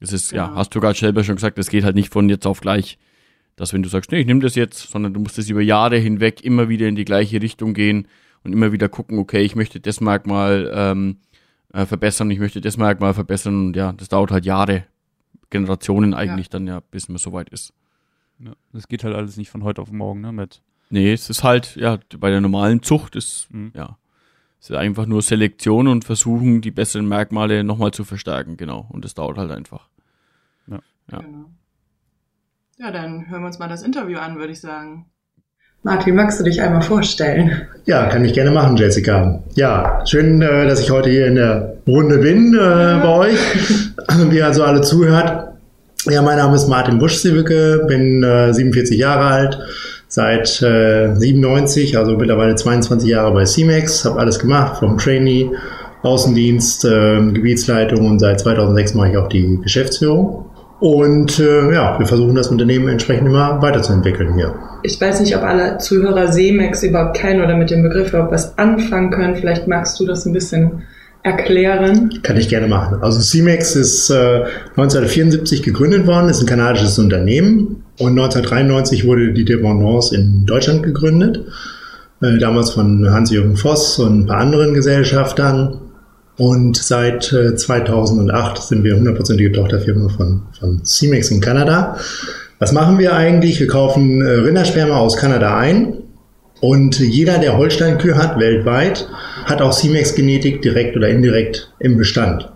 [0.01, 2.29] es ist, ja, ja hast du gerade selber schon gesagt, es geht halt nicht von
[2.29, 2.99] jetzt auf gleich,
[3.57, 5.97] dass wenn du sagst, nee, ich nehme das jetzt, sondern du musst es über Jahre
[5.97, 8.07] hinweg immer wieder in die gleiche Richtung gehen
[8.45, 11.17] und immer wieder gucken, okay, ich möchte das Merkmal ähm,
[11.73, 14.85] äh, verbessern, ich möchte das Merkmal verbessern und ja, das dauert halt Jahre,
[15.51, 16.53] Generationen eigentlich ja.
[16.53, 17.73] dann ja, bis man soweit ist.
[18.39, 20.63] Ja, das geht halt alles nicht von heute auf morgen, ne, mit.
[20.91, 23.73] Nee, es ist halt, ja, bei der normalen Zucht ist, mhm.
[23.75, 23.99] ja,
[24.61, 28.87] es ist einfach nur Selektion und versuchen, die besseren Merkmale nochmal zu verstärken, genau.
[28.91, 29.88] Und das dauert halt einfach.
[31.11, 31.19] Ja.
[31.19, 31.25] Ja.
[31.25, 31.47] Genau.
[32.79, 35.07] ja, dann hören wir uns mal das Interview an, würde ich sagen.
[35.85, 37.69] Martin, magst du dich einmal vorstellen?
[37.87, 39.43] Ja, kann ich gerne machen, Jessica.
[39.55, 43.39] Ja, schön, äh, dass ich heute hier in der Runde bin äh, bei euch,
[44.31, 45.55] wie also alle zuhört.
[46.05, 49.59] Ja, mein Name ist Martin Busch-Siewicke, bin äh, 47 Jahre alt,
[50.09, 55.51] seit äh, 97, also mittlerweile 22 Jahre bei CMAX, habe alles gemacht, vom Trainee,
[56.03, 60.47] Außendienst, äh, Gebietsleitung und seit 2006 mache ich auch die Geschäftsführung.
[60.81, 64.55] Und äh, ja, wir versuchen das Unternehmen entsprechend immer weiterzuentwickeln hier.
[64.85, 68.57] Ich weiß nicht, ob alle Zuhörer Semex überhaupt kennen oder mit dem Begriff überhaupt was
[68.59, 69.35] anfangen können.
[69.35, 70.83] Vielleicht magst du das ein bisschen
[71.25, 72.21] erklären.
[72.23, 73.03] Kann ich gerne machen.
[73.03, 74.45] Also CMEX ist äh,
[74.77, 81.45] 1974 gegründet worden, ist ein kanadisches Unternehmen und 1993 wurde die Dependance in Deutschland gegründet.
[82.23, 85.81] Äh, damals von Hans-Jürgen Voss und ein paar anderen Gesellschaftern.
[86.39, 91.99] Und seit äh, 2008 sind wir hundertprozentige Tochterfirma von, von CMEX in Kanada.
[92.61, 93.59] Was machen wir eigentlich?
[93.59, 95.95] Wir kaufen äh, Rindersperma aus Kanada ein
[96.61, 99.09] und jeder, der Holstein-Kühe hat, weltweit,
[99.47, 102.53] hat auch CMEX-Genetik direkt oder indirekt im Bestand.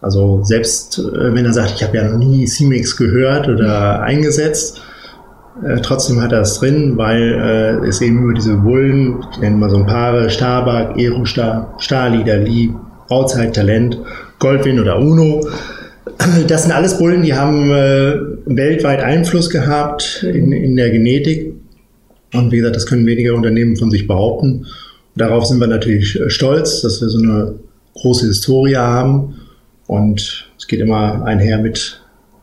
[0.00, 4.82] Also selbst äh, wenn er sagt, ich habe ja noch nie CMEX gehört oder eingesetzt,
[5.64, 9.60] äh, trotzdem hat er es drin, weil äh, es eben über diese Bullen, die nennen
[9.60, 12.74] wir so ein Paare, Starbuck, Aerostar, Stali, Dali,
[13.08, 13.98] Bauzeit, Talent,
[14.38, 15.46] Goldwin oder Uno.
[16.46, 18.14] Das sind alles Bullen, die haben äh,
[18.46, 21.54] weltweit Einfluss gehabt in, in der Genetik.
[22.34, 24.66] Und wie gesagt, das können weniger Unternehmen von sich behaupten.
[25.14, 27.54] Darauf sind wir natürlich äh, stolz, dass wir so eine
[27.94, 29.34] große Historie haben.
[29.86, 32.02] Und es geht immer einher mit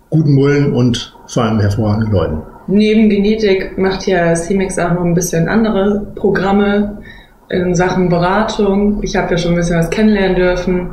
[0.10, 2.38] guten Bullen und vor allem hervorragenden Leuten.
[2.68, 7.00] Neben Genetik macht ja CMEX auch noch ein bisschen andere Programme
[7.50, 9.00] in Sachen Beratung.
[9.02, 10.92] Ich habe ja schon ein bisschen was kennenlernen dürfen.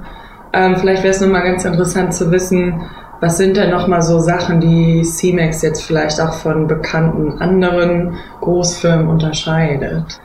[0.52, 2.80] Ähm, vielleicht wäre es nochmal ganz interessant zu wissen,
[3.20, 9.08] was sind denn nochmal so Sachen, die CMEX jetzt vielleicht auch von bekannten anderen Großfirmen
[9.08, 10.20] unterscheidet?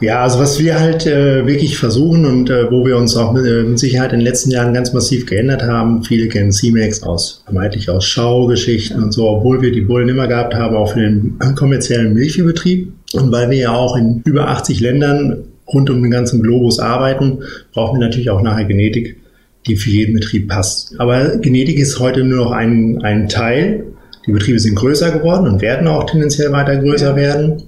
[0.00, 3.44] Ja, also was wir halt äh, wirklich versuchen und äh, wo wir uns auch mit,
[3.44, 7.42] äh, mit, Sicherheit in den letzten Jahren ganz massiv geändert haben, viele kennen CMAX aus,
[7.44, 11.38] vermeintlich aus Schaugeschichten und so, obwohl wir die Bullen immer gehabt haben, auch für den
[11.54, 12.94] kommerziellen Milchviehbetrieb.
[13.12, 17.40] Und weil wir ja auch in über 80 Ländern rund um den ganzen Globus arbeiten,
[17.72, 19.16] brauchen wir natürlich auch nachher Genetik,
[19.66, 20.94] die für jeden Betrieb passt.
[20.98, 23.86] Aber Genetik ist heute nur noch ein, ein Teil.
[24.26, 27.62] Die Betriebe sind größer geworden und werden auch tendenziell weiter größer werden.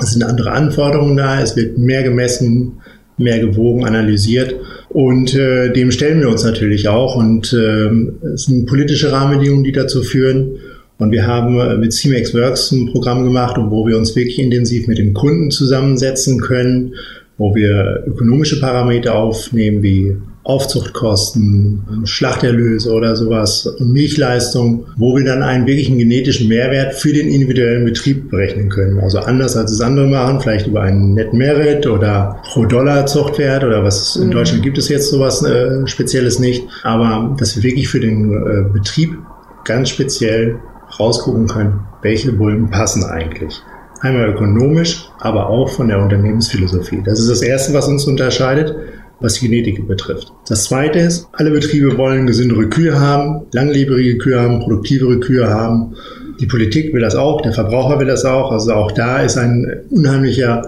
[0.00, 2.80] Es sind andere Anforderungen da, es wird mehr gemessen,
[3.16, 4.54] mehr gewogen, analysiert.
[4.90, 7.16] Und äh, dem stellen wir uns natürlich auch.
[7.16, 7.88] Und äh,
[8.34, 10.58] es sind politische Rahmenbedingungen, die dazu führen.
[10.98, 14.86] Und wir haben äh, mit CMAX Works ein Programm gemacht, wo wir uns wirklich intensiv
[14.88, 16.94] mit dem Kunden zusammensetzen können,
[17.38, 20.16] wo wir ökonomische Parameter aufnehmen wie
[20.48, 27.84] Aufzuchtkosten, Schlachterlöse oder sowas, Milchleistung, wo wir dann einen wirklichen genetischen Mehrwert für den individuellen
[27.84, 28.98] Betrieb berechnen können.
[28.98, 33.62] Also anders als es andere machen, vielleicht über einen Net Merit oder pro Dollar Zuchtwert
[33.62, 34.32] oder was in mhm.
[34.32, 38.72] Deutschland gibt es jetzt sowas äh, Spezielles nicht, aber dass wir wirklich für den äh,
[38.72, 39.18] Betrieb
[39.64, 40.56] ganz speziell
[40.98, 43.60] rausgucken können, welche Bullen passen eigentlich.
[44.00, 47.02] Einmal ökonomisch, aber auch von der Unternehmensphilosophie.
[47.04, 48.76] Das ist das Erste, was uns unterscheidet
[49.20, 50.32] was die Genetik betrifft.
[50.48, 55.96] Das zweite ist, alle Betriebe wollen gesündere Kühe haben, langlebrige Kühe haben, produktivere Kühe haben.
[56.40, 58.52] Die Politik will das auch, der Verbraucher will das auch.
[58.52, 60.62] Also auch da ist ein unheimlicher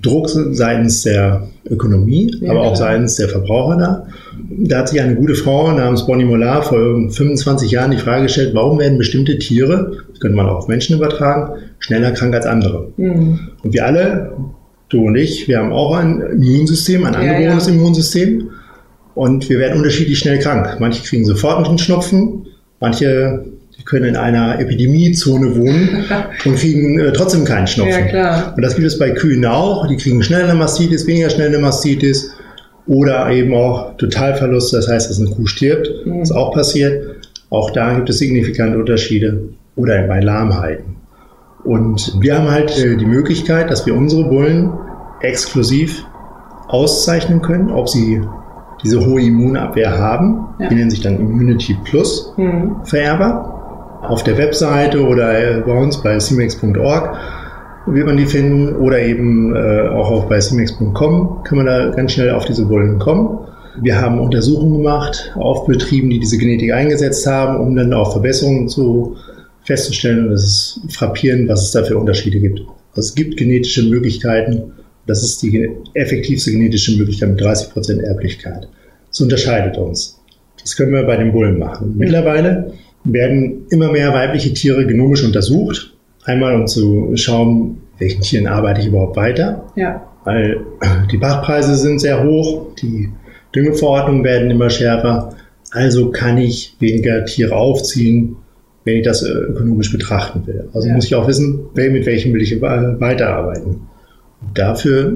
[0.00, 4.06] Druck seitens der Ökonomie, ja, aber auch seitens der Verbraucher da.
[4.50, 8.54] Da hat sich eine gute Frau namens Bonnie Mollard vor 25 Jahren die Frage gestellt,
[8.54, 12.88] warum werden bestimmte Tiere, das könnte man auch auf Menschen übertragen, schneller krank als andere.
[12.96, 13.40] Mhm.
[13.62, 14.32] Und wir alle
[14.88, 17.78] du und ich, wir haben auch ein Immunsystem, ein angeborenes ja, ja.
[17.78, 18.50] Immunsystem.
[19.14, 20.76] Und wir werden unterschiedlich schnell krank.
[20.78, 22.46] Manche kriegen sofort einen Schnupfen,
[22.80, 23.44] manche
[23.88, 26.04] können in einer Epidemiezone wohnen
[26.44, 28.08] und kriegen äh, trotzdem keinen Schnupfen.
[28.12, 28.52] Ja.
[28.54, 29.86] Und das gibt es bei Kühen auch.
[29.86, 32.32] Die kriegen schnell eine Mastitis, weniger schnell eine Mastitis
[32.86, 34.74] oder eben auch Totalverlust.
[34.74, 36.20] Das heißt, dass eine Kuh stirbt, mhm.
[36.20, 37.16] was auch passiert.
[37.50, 40.96] Auch da gibt es signifikante Unterschiede oder bei Lahmheiten.
[41.64, 44.70] Und wir haben halt äh, die Möglichkeit, dass wir unsere Bullen
[45.22, 46.04] exklusiv
[46.68, 48.20] auszeichnen können, ob sie
[48.84, 50.46] diese hohe Immunabwehr haben.
[50.58, 50.68] Ja.
[50.68, 52.76] Die nennen sich dann Immunity Plus mhm.
[52.84, 53.57] Vererber.
[54.02, 57.16] Auf der Webseite oder bei uns bei cmex.org
[57.86, 62.12] wird man die finden oder eben äh, auch auf bei cmex.com kann man da ganz
[62.12, 63.38] schnell auf diese Bullen kommen.
[63.80, 68.68] Wir haben Untersuchungen gemacht auf Betrieben, die diese Genetik eingesetzt haben, um dann auch Verbesserungen
[68.68, 69.16] zu
[69.64, 72.62] festzustellen und es ist frappierend, was es da für Unterschiede gibt.
[72.96, 74.72] Es gibt genetische Möglichkeiten.
[75.06, 78.68] Das ist die effektivste genetische Möglichkeit mit 30 Prozent Erblichkeit.
[79.08, 80.20] Das unterscheidet uns.
[80.60, 81.94] Das können wir bei den Bullen machen.
[81.96, 82.72] Mittlerweile
[83.04, 85.94] werden immer mehr weibliche Tiere genomisch untersucht.
[86.24, 89.64] Einmal um zu schauen, welchen Tieren arbeite ich überhaupt weiter.
[89.76, 90.06] Ja.
[90.24, 90.60] Weil
[91.10, 93.10] die Bachpreise sind sehr hoch, die
[93.54, 95.34] Düngeverordnungen werden immer schärfer.
[95.70, 98.36] Also kann ich weniger Tiere aufziehen,
[98.84, 100.68] wenn ich das äh, ökonomisch betrachten will.
[100.72, 100.94] Also ja.
[100.94, 103.82] muss ich auch wissen, mit welchem will ich weiterarbeiten.
[104.54, 105.12] dafür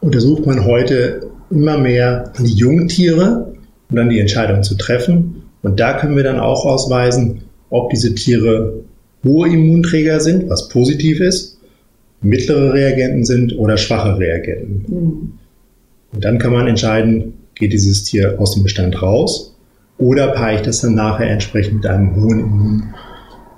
[0.00, 3.52] untersucht man heute immer mehr die Jungtiere,
[3.90, 5.42] um dann die Entscheidung zu treffen.
[5.66, 8.84] Und da können wir dann auch ausweisen, ob diese Tiere
[9.24, 11.58] hohe Immunträger sind, was positiv ist,
[12.22, 14.84] mittlere Reagenten sind oder schwache Reagenten.
[14.86, 15.32] Mhm.
[16.12, 19.56] Und dann kann man entscheiden, geht dieses Tier aus dem Bestand raus
[19.98, 22.82] oder paare ich das dann nachher entsprechend mit einem hohen Immun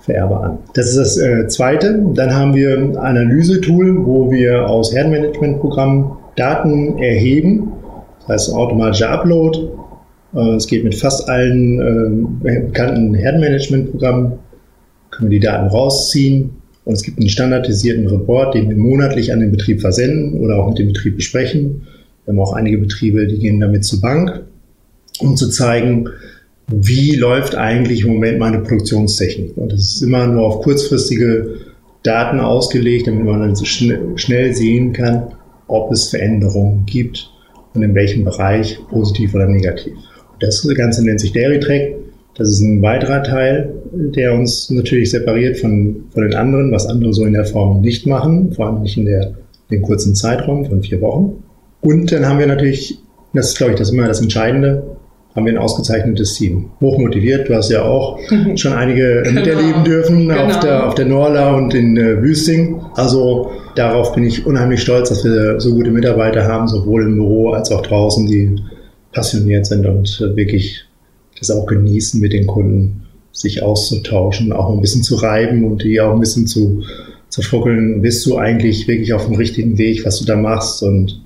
[0.01, 0.59] Vererber an.
[0.73, 2.03] Das ist das äh, Zweite.
[2.15, 7.71] Dann haben wir ein Analysetool, wo wir aus Herdenmanagementprogrammen Daten erheben.
[8.21, 9.69] Das heißt automatischer Upload.
[10.39, 14.33] Äh, es geht mit fast allen äh, bekannten Herdenmanagementprogrammen.
[15.11, 16.51] Können wir die Daten rausziehen.
[16.85, 20.69] Und es gibt einen standardisierten Report, den wir monatlich an den Betrieb versenden oder auch
[20.71, 21.83] mit dem Betrieb besprechen.
[22.25, 24.45] Wir haben auch einige Betriebe, die gehen damit zur Bank,
[25.19, 26.09] um zu zeigen,
[26.67, 29.57] wie läuft eigentlich im Moment meine Produktionstechnik.
[29.57, 31.57] Und das ist immer nur auf kurzfristige
[32.03, 35.35] Daten ausgelegt, damit man dann so schnell sehen kann,
[35.67, 37.31] ob es Veränderungen gibt
[37.75, 39.95] und in welchem Bereich, positiv oder negativ.
[40.41, 41.95] Das Ganze nennt sich Dairy Track.
[42.37, 47.13] Das ist ein weiterer Teil, der uns natürlich separiert von, von den anderen, was andere
[47.13, 49.33] so in der Form nicht machen, vor allem nicht in, der,
[49.71, 51.43] dem kurzen Zeitraum von vier Wochen.
[51.81, 52.99] Und dann haben wir natürlich,
[53.35, 54.85] das ist glaube ich das immer das Entscheidende,
[55.35, 56.71] haben wir ein ausgezeichnetes Team.
[56.81, 58.19] Hochmotiviert, du hast ja auch
[58.55, 59.41] schon einige genau.
[59.41, 60.45] miterleben dürfen genau.
[60.45, 62.81] auf, der, auf der Norla und in äh, Wüsting.
[62.95, 67.51] Also darauf bin ich unheimlich stolz, dass wir so gute Mitarbeiter haben, sowohl im Büro
[67.51, 68.57] als auch draußen, die
[69.13, 70.85] passioniert sind und äh, wirklich
[71.39, 76.01] das auch genießen, mit den Kunden sich auszutauschen, auch ein bisschen zu reiben und die
[76.01, 76.83] auch ein bisschen zu,
[77.29, 78.03] zu fruckeln.
[78.03, 80.83] Bist du eigentlich wirklich auf dem richtigen Weg, was du da machst?
[80.83, 81.23] Und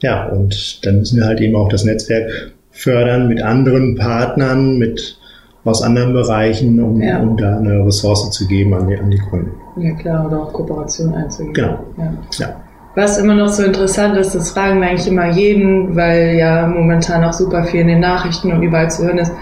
[0.00, 5.18] ja, und dann müssen wir halt eben auch das Netzwerk fördern mit anderen Partnern, mit
[5.64, 7.20] aus anderen Bereichen, um, ja.
[7.20, 9.52] um da eine Ressource zu geben an die, an die Kunden.
[9.76, 11.54] Ja klar, oder auch Kooperation einzugehen.
[11.54, 11.84] Genau.
[11.98, 12.14] Ja.
[12.38, 12.56] ja.
[12.94, 17.24] Was immer noch so interessant ist, das fragen wir eigentlich immer jeden, weil ja momentan
[17.24, 19.32] auch super viel in den Nachrichten und überall zu hören ist.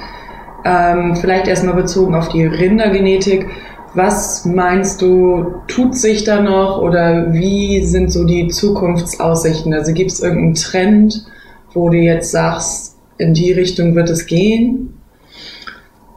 [0.65, 3.49] Ähm, vielleicht erstmal bezogen auf die Rindergenetik.
[3.95, 9.75] Was meinst du, tut sich da noch oder wie sind so die Zukunftsaussichten?
[9.75, 11.27] Also gibt es irgendeinen Trend,
[11.73, 15.00] wo du jetzt sagst, in die Richtung wird es gehen?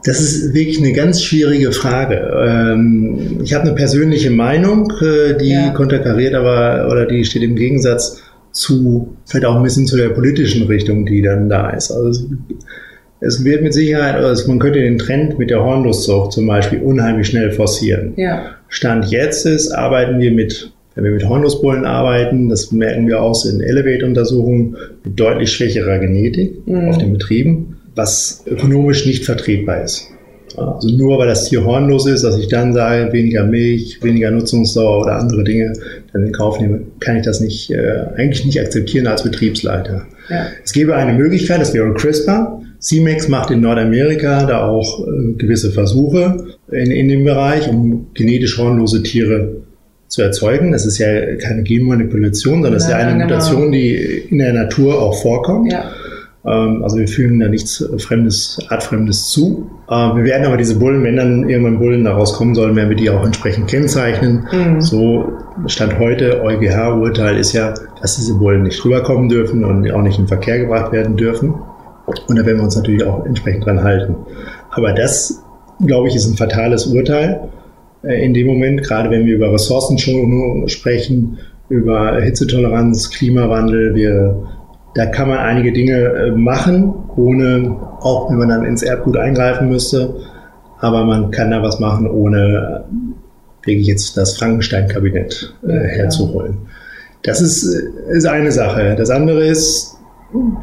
[0.04, 2.30] Das ist wirklich eine ganz schwierige Frage.
[2.46, 5.70] Ähm, ich habe eine persönliche Meinung, äh, die ja.
[5.70, 10.66] konterkariert aber oder die steht im Gegensatz zu vielleicht auch ein bisschen zu der politischen
[10.66, 11.90] Richtung, die dann da ist.
[11.90, 12.26] Also
[13.20, 17.28] es wird mit Sicherheit, also man könnte den Trend mit der Hornlustzucht zum Beispiel unheimlich
[17.28, 18.12] schnell forcieren.
[18.16, 18.54] Ja.
[18.68, 23.46] Stand jetzt ist, arbeiten wir mit, wenn wir mit Hornlustbullen arbeiten, das merken wir aus
[23.46, 26.88] in Elevate-Untersuchungen, mit deutlich schwächerer Genetik mhm.
[26.88, 30.08] auf den Betrieben, was ökonomisch nicht vertretbar ist.
[30.56, 35.02] Also nur weil das Tier hornlos ist, dass ich dann sage, weniger Milch, weniger Nutzungsdauer
[35.02, 35.72] oder andere Dinge
[36.12, 40.06] dann in Kauf nehme, kann ich das nicht, äh, eigentlich nicht akzeptieren als Betriebsleiter.
[40.30, 40.46] Ja.
[40.62, 42.60] Es gäbe eine Möglichkeit, das wäre CRISPR.
[42.80, 48.58] CIMEX macht in Nordamerika da auch äh, gewisse Versuche in, in dem Bereich, um genetisch
[48.58, 49.56] hornlose Tiere
[50.08, 50.70] zu erzeugen.
[50.70, 53.24] Das ist ja keine Genmanipulation, sondern das ist ja eine genau.
[53.24, 53.94] Mutation, die
[54.30, 55.72] in der Natur auch vorkommt.
[55.72, 55.90] Ja.
[56.46, 59.70] Ähm, also wir fügen da nichts Fremdes, Artfremdes zu.
[59.88, 62.96] Äh, wir werden aber diese Bullen, wenn dann irgendwann Bullen da rauskommen sollen, werden wir
[62.96, 64.46] die auch entsprechend kennzeichnen.
[64.52, 64.80] Mhm.
[64.80, 65.32] So
[65.66, 70.28] Stand heute, EuGH-Urteil ist ja, dass diese Bullen nicht rüberkommen dürfen und auch nicht in
[70.28, 71.54] Verkehr gebracht werden dürfen.
[72.06, 74.14] Und da werden wir uns natürlich auch entsprechend dran halten.
[74.70, 75.42] Aber das,
[75.84, 77.48] glaube ich, ist ein fatales Urteil
[78.02, 84.36] äh, in dem Moment, gerade wenn wir über Ressourcenschonung sprechen, über Hitzetoleranz, Klimawandel, wir,
[84.94, 89.68] da kann man einige Dinge äh, machen, ohne, auch wenn man dann ins Erbgut eingreifen
[89.68, 90.14] müsste,
[90.80, 96.58] aber man kann da was machen, ohne äh, wirklich jetzt das Frankenstein-Kabinett äh, herzuholen.
[97.22, 98.94] Das ist, ist eine Sache.
[98.96, 99.96] Das andere ist,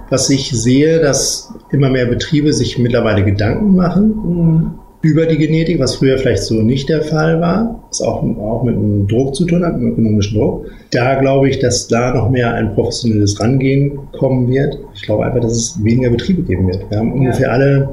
[0.10, 4.72] was ich sehe, dass immer mehr Betriebe sich mittlerweile Gedanken machen mhm.
[5.02, 8.76] Über die Genetik, was früher vielleicht so nicht der Fall war, was auch, auch mit
[8.76, 10.68] dem Druck zu tun hat, mit dem ökonomischen Druck.
[10.92, 14.78] Da glaube ich, dass da noch mehr ein professionelles Rangehen kommen wird.
[14.94, 16.90] Ich glaube einfach, dass es weniger Betriebe geben wird.
[16.90, 17.14] Wir haben ja.
[17.14, 17.90] ungefähr alle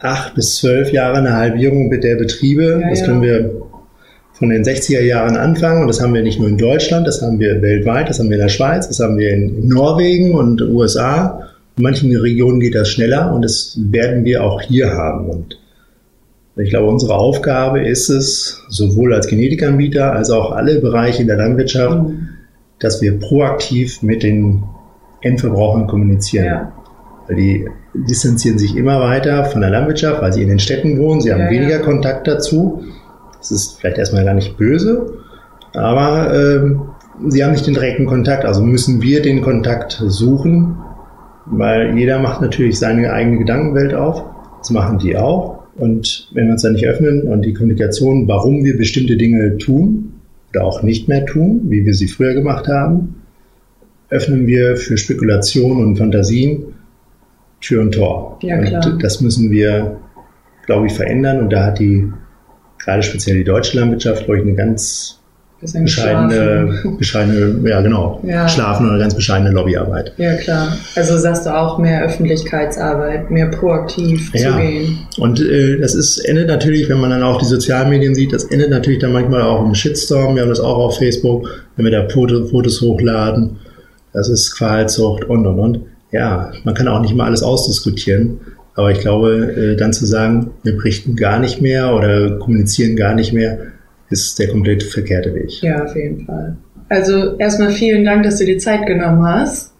[0.00, 2.80] acht bis zwölf Jahre eine Halbierung der Betriebe.
[2.82, 3.62] Ja, das können wir
[4.32, 5.82] von den 60er Jahren anfangen.
[5.82, 8.36] Und das haben wir nicht nur in Deutschland, das haben wir weltweit, das haben wir
[8.36, 11.48] in der Schweiz, das haben wir in Norwegen und USA.
[11.76, 15.28] In manchen Regionen geht das schneller und das werden wir auch hier haben.
[15.28, 15.58] Und
[16.56, 21.38] ich glaube, unsere Aufgabe ist es, sowohl als Genetikanbieter als auch alle Bereiche in der
[21.38, 22.28] Landwirtschaft, mhm.
[22.78, 24.64] dass wir proaktiv mit den
[25.22, 26.44] Endverbrauchern kommunizieren.
[26.44, 26.72] Ja.
[27.26, 31.20] Weil die distanzieren sich immer weiter von der Landwirtschaft, weil sie in den Städten wohnen,
[31.20, 31.82] sie haben ja, weniger ja.
[31.82, 32.82] Kontakt dazu.
[33.38, 35.14] Das ist vielleicht erstmal gar nicht böse,
[35.74, 36.82] aber ähm,
[37.28, 40.76] sie haben nicht den direkten Kontakt, also müssen wir den Kontakt suchen,
[41.46, 44.24] weil jeder macht natürlich seine eigene Gedankenwelt auf.
[44.58, 45.61] Das machen die auch.
[45.74, 50.12] Und wenn wir uns da nicht öffnen und die Kommunikation, warum wir bestimmte Dinge tun
[50.50, 53.22] oder auch nicht mehr tun, wie wir sie früher gemacht haben,
[54.10, 56.64] öffnen wir für Spekulation und Fantasien
[57.62, 58.38] Tür und Tor.
[58.42, 60.00] Ja, und das müssen wir,
[60.66, 61.40] glaube ich, verändern.
[61.40, 62.10] Und da hat die
[62.78, 65.21] gerade speziell die deutsche Landwirtschaft, glaube ich, eine ganz
[65.62, 68.48] bescheidene, bescheidene, ja genau, ja.
[68.48, 70.12] schlafen oder ganz bescheidene Lobbyarbeit.
[70.16, 70.76] Ja klar.
[70.96, 74.50] Also sagst du auch mehr Öffentlichkeitsarbeit, mehr proaktiv ja.
[74.50, 74.98] zu gehen.
[75.18, 78.70] Und äh, das ist endet natürlich, wenn man dann auch die Sozialmedien sieht, das endet
[78.70, 80.34] natürlich dann manchmal auch im Shitstorm.
[80.34, 83.58] Wir haben das auch auf Facebook, wenn wir da Fotos hochladen.
[84.12, 85.80] Das ist Qualzucht und und und.
[86.10, 88.40] Ja, man kann auch nicht mal alles ausdiskutieren.
[88.74, 93.14] Aber ich glaube, äh, dann zu sagen, wir berichten gar nicht mehr oder kommunizieren gar
[93.14, 93.58] nicht mehr,
[94.12, 95.62] ist der komplett verkehrte Weg.
[95.62, 96.56] Ja, auf jeden Fall.
[96.88, 99.72] Also erstmal vielen Dank, dass du dir Zeit genommen hast.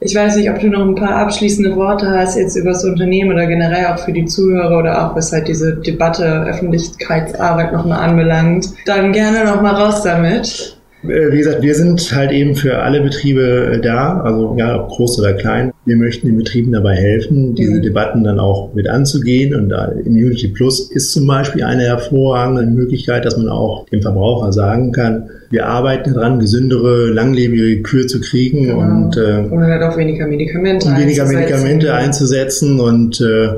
[0.00, 3.32] Ich weiß nicht, ob du noch ein paar abschließende Worte hast jetzt über das Unternehmen
[3.32, 8.68] oder generell auch für die Zuhörer oder auch was halt diese Debatte Öffentlichkeitsarbeit nochmal anbelangt.
[8.86, 10.78] Dann gerne nochmal raus damit.
[11.08, 14.88] Äh, wie gesagt, wir sind halt eben für alle Betriebe äh, da, also ja, ob
[14.88, 15.72] groß oder klein.
[15.84, 17.82] Wir möchten den Betrieben dabei helfen, diese mhm.
[17.82, 19.54] Debatten dann auch mit anzugehen.
[19.54, 19.72] Und
[20.06, 25.30] Immunity Plus ist zum Beispiel eine hervorragende Möglichkeit, dass man auch dem Verbraucher sagen kann,
[25.50, 28.78] wir arbeiten daran, gesündere, langlebige Kühe zu kriegen genau.
[28.78, 33.48] und äh, und halt auch weniger Medikamente, und weniger Medikamente einzusetzen und äh,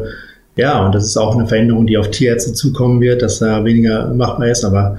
[0.56, 4.12] ja, und das ist auch eine Veränderung, die auf Tierärzte zukommen wird, dass da weniger
[4.14, 4.98] machbar ist, aber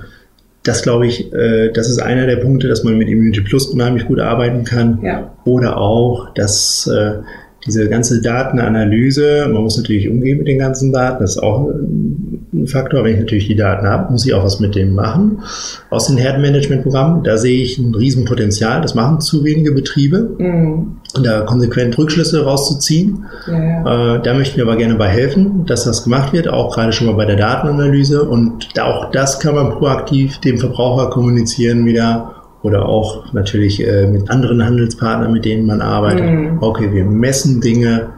[0.63, 4.05] das glaube ich, äh, das ist einer der Punkte, dass man mit Immunity Plus unheimlich
[4.05, 4.99] gut arbeiten kann.
[5.01, 5.33] Ja.
[5.45, 7.19] Oder auch, dass äh,
[7.65, 12.36] diese ganze Datenanalyse, man muss natürlich umgehen mit den ganzen Daten, das ist auch ein
[12.65, 13.03] Faktor.
[13.03, 15.43] Wenn ich natürlich die Daten habe, muss ich auch was mit dem machen.
[15.89, 18.81] Aus den Herdenmanagementprogrammen, da sehe ich ein Riesenpotenzial.
[18.81, 20.35] Das machen zu wenige Betriebe.
[20.37, 20.97] Mhm.
[21.23, 23.25] Da konsequent Rückschlüsse rauszuziehen.
[23.47, 24.15] Ja, ja.
[24.15, 27.07] Äh, da möchten wir aber gerne bei helfen, dass das gemacht wird, auch gerade schon
[27.07, 28.23] mal bei der Datenanalyse.
[28.23, 32.33] Und auch das kann man proaktiv dem Verbraucher kommunizieren wieder
[32.63, 36.25] oder auch natürlich äh, mit anderen Handelspartnern, mit denen man arbeitet.
[36.25, 36.57] Mhm.
[36.61, 38.09] Okay, wir messen Dinge,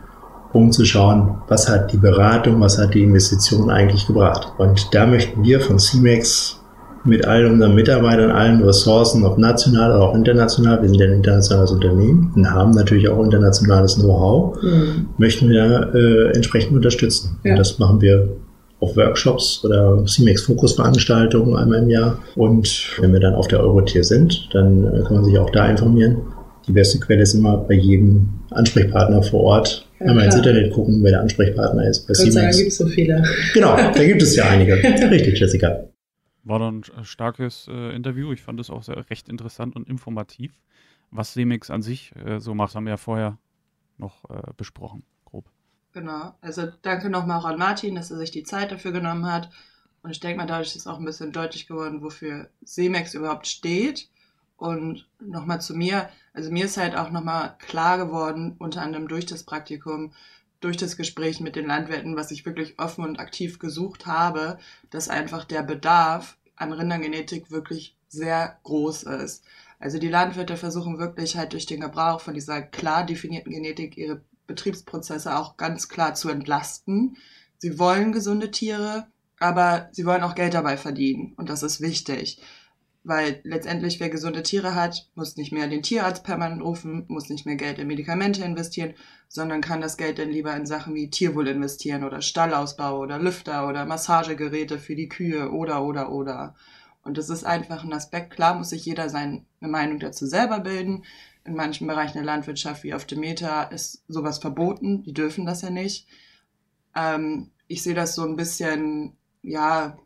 [0.53, 4.51] um zu schauen, was hat die Beratung, was hat die Investition eigentlich gebracht.
[4.57, 6.59] Und da möchten wir von CMAX
[7.05, 11.13] mit all unseren Mitarbeitern, allen Ressourcen, ob national oder auch international, wir sind ja ein
[11.13, 15.07] internationales Unternehmen und haben natürlich auch internationales Know-how, mhm.
[15.17, 17.37] möchten wir äh, entsprechend unterstützen.
[17.43, 17.51] Ja.
[17.51, 18.29] Und das machen wir
[18.81, 22.17] auf Workshops oder CMAX Fokus Veranstaltungen einmal im Jahr.
[22.35, 25.67] Und wenn wir dann auf der Eurotier sind, dann äh, kann man sich auch da
[25.67, 26.17] informieren.
[26.67, 29.88] Die beste Quelle ist immer bei jedem Ansprechpartner vor Ort.
[29.99, 32.07] Ja, Einmal ins Internet gucken, wer der Ansprechpartner ist.
[32.07, 33.23] Bei Gott sei Dank gibt es so viele.
[33.53, 34.75] Genau, da gibt es ja einige.
[35.11, 35.89] Richtig, Jessica.
[36.43, 38.31] War dann ein starkes äh, Interview.
[38.31, 40.53] Ich fand es auch sehr, recht interessant und informativ.
[41.11, 43.37] Was Semix an sich äh, so macht, haben wir ja vorher
[43.97, 45.49] noch äh, besprochen, grob.
[45.91, 46.33] Genau.
[46.39, 49.49] Also danke nochmal auch an Martin, dass er sich die Zeit dafür genommen hat.
[50.01, 54.07] Und ich denke mal, dadurch ist auch ein bisschen deutlich geworden, wofür Semex überhaupt steht.
[54.55, 59.25] Und nochmal zu mir, also mir ist halt auch nochmal klar geworden, unter anderem durch
[59.25, 60.13] das Praktikum,
[60.59, 64.59] durch das Gespräch mit den Landwirten, was ich wirklich offen und aktiv gesucht habe,
[64.89, 69.43] dass einfach der Bedarf an Rindergenetik wirklich sehr groß ist.
[69.79, 74.21] Also die Landwirte versuchen wirklich halt durch den Gebrauch von dieser klar definierten Genetik ihre
[74.47, 77.15] Betriebsprozesse auch ganz klar zu entlasten.
[77.59, 79.07] Sie wollen gesunde Tiere,
[79.39, 82.41] aber sie wollen auch Geld dabei verdienen und das ist wichtig.
[83.09, 87.43] Weil letztendlich, wer gesunde Tiere hat, muss nicht mehr den Tierarzt permanent rufen, muss nicht
[87.43, 88.93] mehr Geld in Medikamente investieren,
[89.27, 93.67] sondern kann das Geld dann lieber in Sachen wie Tierwohl investieren oder Stallausbau oder Lüfter
[93.67, 96.53] oder Massagegeräte für die Kühe oder, oder, oder.
[97.01, 98.29] Und das ist einfach ein Aspekt.
[98.29, 101.03] Klar muss sich jeder seine Meinung dazu selber bilden.
[101.45, 105.01] In manchen Bereichen der Landwirtschaft, wie auf Demeter, ist sowas verboten.
[105.01, 106.05] Die dürfen das ja nicht.
[106.95, 109.97] Ähm, ich sehe das so ein bisschen, ja,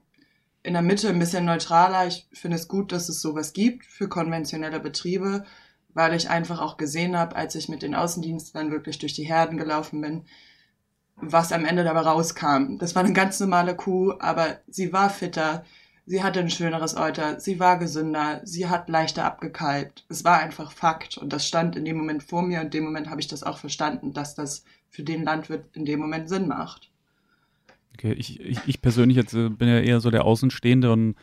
[0.64, 2.08] in der Mitte ein bisschen neutraler.
[2.08, 5.46] Ich finde es gut, dass es sowas gibt für konventionelle Betriebe,
[5.94, 9.26] weil ich einfach auch gesehen habe, als ich mit den Außendiensten dann wirklich durch die
[9.26, 10.26] Herden gelaufen bin,
[11.16, 12.78] was am Ende dabei rauskam.
[12.80, 15.64] Das war eine ganz normale Kuh, aber sie war fitter,
[16.06, 20.06] sie hatte ein schöneres Euter, sie war gesünder, sie hat leichter abgekalbt.
[20.10, 22.84] Es war einfach Fakt und das stand in dem Moment vor mir und in dem
[22.86, 26.48] Moment habe ich das auch verstanden, dass das für den Landwirt in dem Moment Sinn
[26.48, 26.93] macht.
[27.94, 31.16] Okay, ich, ich, ich persönlich jetzt äh, bin ja eher so der Außenstehende und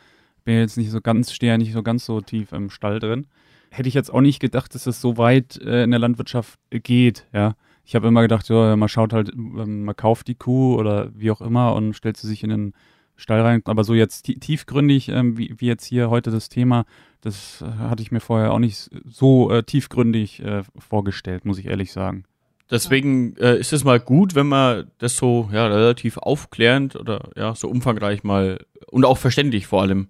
[0.43, 3.27] bin jetzt nicht so ganz, stehe ja nicht so ganz so tief im Stall drin.
[3.69, 7.27] Hätte ich jetzt auch nicht gedacht, dass es so weit äh, in der Landwirtschaft geht,
[7.33, 7.55] ja.
[7.83, 11.31] Ich habe immer gedacht, ja, man schaut halt, ähm, man kauft die Kuh oder wie
[11.31, 12.73] auch immer und stellt sie sich in den
[13.17, 13.61] Stall rein.
[13.65, 16.85] Aber so jetzt tiefgründig, ähm, wie, wie, jetzt hier heute das Thema,
[17.21, 21.65] das äh, hatte ich mir vorher auch nicht so äh, tiefgründig äh, vorgestellt, muss ich
[21.65, 22.23] ehrlich sagen.
[22.71, 27.53] Deswegen äh, ist es mal gut, wenn man das so ja, relativ aufklärend oder ja,
[27.53, 30.07] so umfangreich mal und auch verständlich vor allem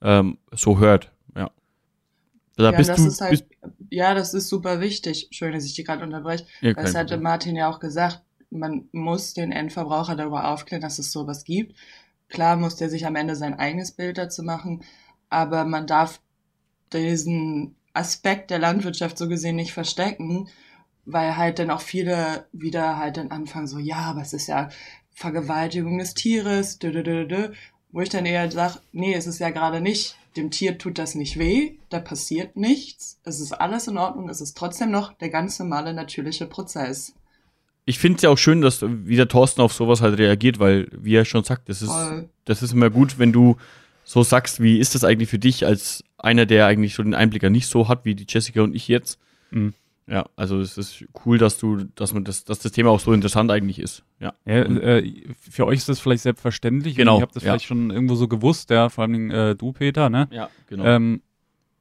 [0.00, 1.12] ähm, so hört.
[1.36, 1.50] Ja.
[2.56, 3.46] Da ja, bist das du, ist halt,
[3.90, 5.28] ja, das ist super wichtig.
[5.32, 6.46] Schön, dass ich dich gerade unterbreche.
[6.62, 11.12] Ja, das hatte Martin ja auch gesagt, man muss den Endverbraucher darüber aufklären, dass es
[11.12, 11.76] sowas gibt.
[12.30, 14.82] Klar muss der sich am Ende sein eigenes Bild dazu machen,
[15.28, 16.20] aber man darf
[16.94, 20.48] diesen Aspekt der Landwirtschaft so gesehen nicht verstecken
[21.10, 24.68] weil halt dann auch viele wieder halt dann anfangen so, ja, aber es ist ja
[25.14, 27.48] Vergewaltigung des Tieres, dö, dö, dö, dö,
[27.90, 31.14] wo ich dann eher sage, nee, es ist ja gerade nicht, dem Tier tut das
[31.14, 35.30] nicht weh, da passiert nichts, es ist alles in Ordnung, es ist trotzdem noch der
[35.30, 37.14] ganz normale natürliche Prozess.
[37.86, 40.88] Ich finde es ja auch schön, dass wie der Thorsten auf sowas halt reagiert, weil,
[40.92, 41.90] wie er schon sagt, das ist,
[42.44, 43.56] das ist immer gut, wenn du
[44.04, 47.42] so sagst, wie ist das eigentlich für dich als einer, der eigentlich so den Einblick
[47.44, 49.18] nicht so hat, wie die Jessica und ich jetzt.
[49.50, 49.72] Mhm.
[50.08, 53.12] Ja, also es ist cool, dass du, dass man das, dass das Thema auch so
[53.12, 54.04] interessant eigentlich ist.
[54.20, 54.32] Ja.
[54.46, 56.96] ja äh, für euch ist das vielleicht selbstverständlich.
[56.96, 57.18] Genau.
[57.18, 57.52] Ihr habt das ja.
[57.52, 60.28] vielleicht schon irgendwo so gewusst, ja, vor allem äh, du, Peter, ne?
[60.30, 60.84] Ja, genau.
[60.84, 61.22] Ähm,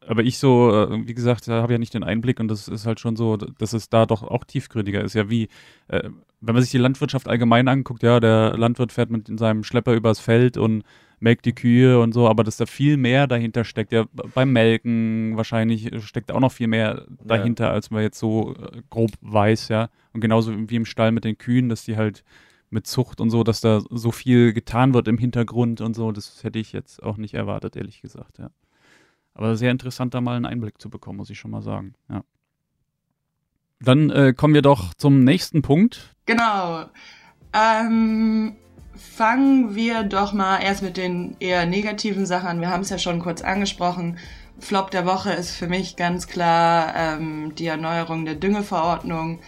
[0.06, 3.00] aber ich so, äh, wie gesagt, habe ja nicht den Einblick und das ist halt
[3.00, 5.14] schon so, dass es da doch auch tiefgründiger ist.
[5.14, 5.48] Ja, wie,
[5.88, 6.10] äh,
[6.42, 10.20] wenn man sich die Landwirtschaft allgemein anguckt, ja, der Landwirt fährt mit seinem Schlepper übers
[10.20, 10.84] Feld und
[11.20, 13.92] melkt die Kühe und so, aber dass da viel mehr dahinter steckt.
[13.92, 17.72] Ja, beim Melken wahrscheinlich steckt auch noch viel mehr dahinter, ja.
[17.72, 19.90] als man jetzt so äh, grob weiß, ja.
[20.14, 22.24] Und genauso wie im Stall mit den Kühen, dass die halt
[22.70, 26.44] mit Zucht und so, dass da so viel getan wird im Hintergrund und so, das
[26.44, 28.50] hätte ich jetzt auch nicht erwartet, ehrlich gesagt, ja.
[29.34, 32.24] Aber sehr interessant, da mal einen Einblick zu bekommen, muss ich schon mal sagen, ja.
[33.80, 36.16] Dann äh, kommen wir doch zum nächsten Punkt.
[36.26, 36.86] Genau.
[37.54, 38.56] Ähm,
[38.98, 42.62] fangen wir doch mal erst mit den eher negativen Sachen an.
[42.62, 44.18] Wir haben es ja schon kurz angesprochen.
[44.60, 49.40] Flop der Woche ist für mich ganz klar ähm, die Erneuerung der Düngeverordnung.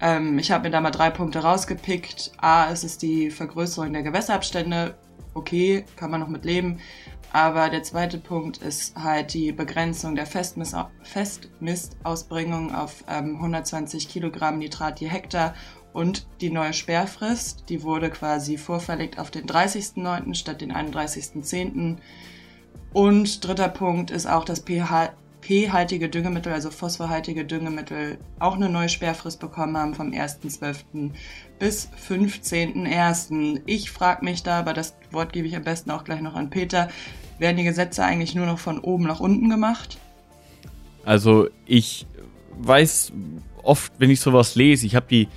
[0.00, 2.32] Ähm, ich habe mir da mal drei Punkte rausgepickt.
[2.38, 4.94] A, ist es die Vergrößerung der Gewässerabstände.
[5.34, 6.78] Okay, kann man noch mit leben.
[7.32, 15.00] Aber der zweite Punkt ist halt die Begrenzung der Festmistausbringung auf ähm, 120 Kilogramm Nitrat
[15.00, 15.54] je Hektar
[15.92, 20.34] und die neue Sperrfrist, die wurde quasi vorverlegt auf den 30.09.
[20.34, 21.96] statt den 31.10.
[22.92, 29.40] Und dritter Punkt ist auch, dass pH-haltige Düngemittel, also phosphorhaltige Düngemittel, auch eine neue Sperrfrist
[29.40, 31.10] bekommen haben vom 1.12.
[31.58, 33.62] bis 15.01.
[33.66, 36.50] Ich frage mich da, aber das Wort gebe ich am besten auch gleich noch an
[36.50, 36.88] Peter,
[37.38, 39.98] werden die Gesetze eigentlich nur noch von oben nach unten gemacht?
[41.04, 42.06] Also ich
[42.60, 43.12] weiß
[43.62, 45.28] oft, wenn ich sowas lese, ich habe die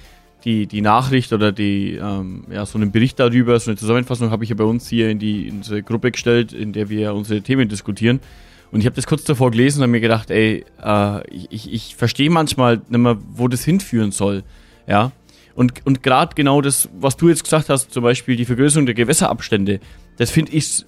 [0.46, 4.44] die, die Nachricht oder die, ähm, ja, so einen Bericht darüber, so eine Zusammenfassung habe
[4.44, 7.42] ich ja bei uns hier in die in unsere Gruppe gestellt, in der wir unsere
[7.42, 8.20] Themen diskutieren.
[8.72, 11.96] Und ich habe das kurz davor gelesen und habe mir gedacht, ey, äh, ich, ich
[11.96, 14.44] verstehe manchmal nicht mehr, wo das hinführen soll.
[14.88, 15.12] Ja.
[15.56, 18.96] Und, und gerade genau das, was du jetzt gesagt hast, zum Beispiel die Vergrößerung der
[18.96, 19.80] Gewässerabstände,
[20.18, 20.86] das finde ich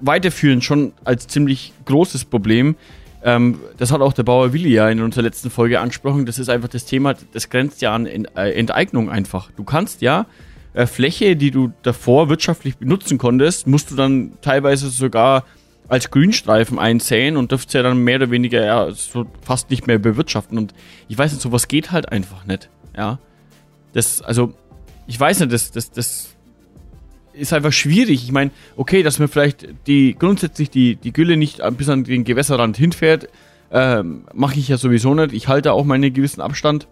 [0.00, 2.76] weiterführend schon als ziemlich großes Problem,
[3.24, 6.26] ähm, das hat auch der Bauer Willi ja in unserer letzten Folge angesprochen.
[6.26, 9.50] Das ist einfach das Thema, das grenzt ja an äh, Enteignung einfach.
[9.56, 10.26] Du kannst ja
[10.74, 15.44] äh, Fläche, die du davor wirtschaftlich benutzen konntest, musst du dann teilweise sogar
[15.88, 19.98] als Grünstreifen einsäen und dürft ja dann mehr oder weniger ja, so fast nicht mehr
[19.98, 20.56] bewirtschaften.
[20.56, 20.72] Und
[21.08, 22.70] ich weiß nicht, sowas geht halt einfach nicht.
[22.96, 23.18] Ja.
[23.92, 24.54] Das, also,
[25.06, 26.31] ich weiß nicht, das, das, das
[27.32, 28.24] ist einfach schwierig.
[28.24, 32.24] Ich meine, okay, dass man vielleicht die grundsätzlich die, die Gülle nicht bis an den
[32.24, 33.28] Gewässerrand hinfährt,
[33.70, 35.32] ähm, mache ich ja sowieso nicht.
[35.32, 36.86] Ich halte auch meinen gewissen Abstand.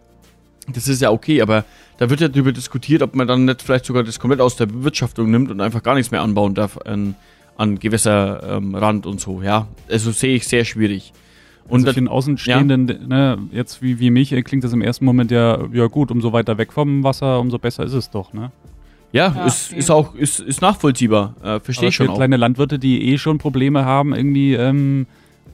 [0.73, 1.65] Das ist ja okay, aber
[1.99, 4.67] da wird ja darüber diskutiert, ob man dann nicht vielleicht sogar das komplett aus der
[4.67, 7.17] Bewirtschaftung nimmt und einfach gar nichts mehr anbauen darf an,
[7.57, 9.43] an Gewässerrand ähm, und so.
[9.43, 11.13] Ja, also sehe ich sehr schwierig.
[11.69, 12.97] Und also für den Außenstehenden, ja.
[13.07, 16.59] ne, jetzt wie, wie mich, klingt das im ersten Moment ja, ja gut, umso weiter
[16.59, 18.51] weg vom Wasser, umso besser ist es doch, ne?
[19.13, 21.35] Ja, ja ist, ist auch ist, ist nachvollziehbar.
[21.43, 22.07] Äh, Verstehe ich schon.
[22.07, 22.17] Für auch.
[22.17, 25.07] kleine Landwirte, die eh schon Probleme haben, irgendwie, ähm,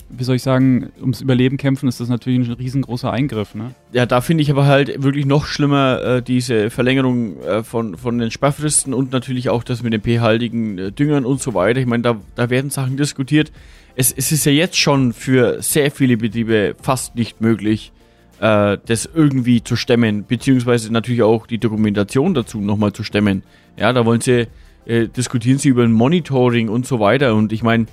[0.08, 3.54] wie soll ich sagen, ums Überleben kämpfen, ist das natürlich ein riesengroßer Eingriff.
[3.54, 3.74] Ne?
[3.92, 8.18] Ja, da finde ich aber halt wirklich noch schlimmer äh, diese Verlängerung äh, von, von
[8.18, 11.80] den Sparfristen und natürlich auch das mit den pH-haltigen äh, Düngern und so weiter.
[11.80, 13.50] Ich meine, da, da werden Sachen diskutiert.
[13.96, 17.92] Es, es ist ja jetzt schon für sehr viele Betriebe fast nicht möglich,
[18.40, 23.42] äh, das irgendwie zu stemmen, beziehungsweise natürlich auch die Dokumentation dazu nochmal zu stemmen.
[23.76, 24.48] Ja, da wollen sie,
[24.86, 27.34] äh, diskutieren sie über ein Monitoring und so weiter.
[27.34, 27.86] Und ich meine,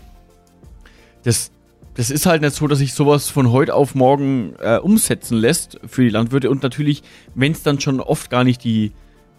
[1.24, 1.52] das,
[1.96, 5.80] das ist halt nicht so, dass sich sowas von heute auf morgen äh, umsetzen lässt
[5.86, 6.50] für die Landwirte.
[6.50, 7.04] Und natürlich,
[7.36, 8.92] wenn es dann schon oft gar nicht die,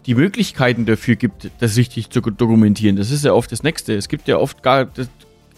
[0.07, 2.97] die Möglichkeiten dafür gibt, das richtig zu dokumentieren.
[2.97, 3.95] Das ist ja oft das Nächste.
[3.95, 4.87] Es gibt ja oft gar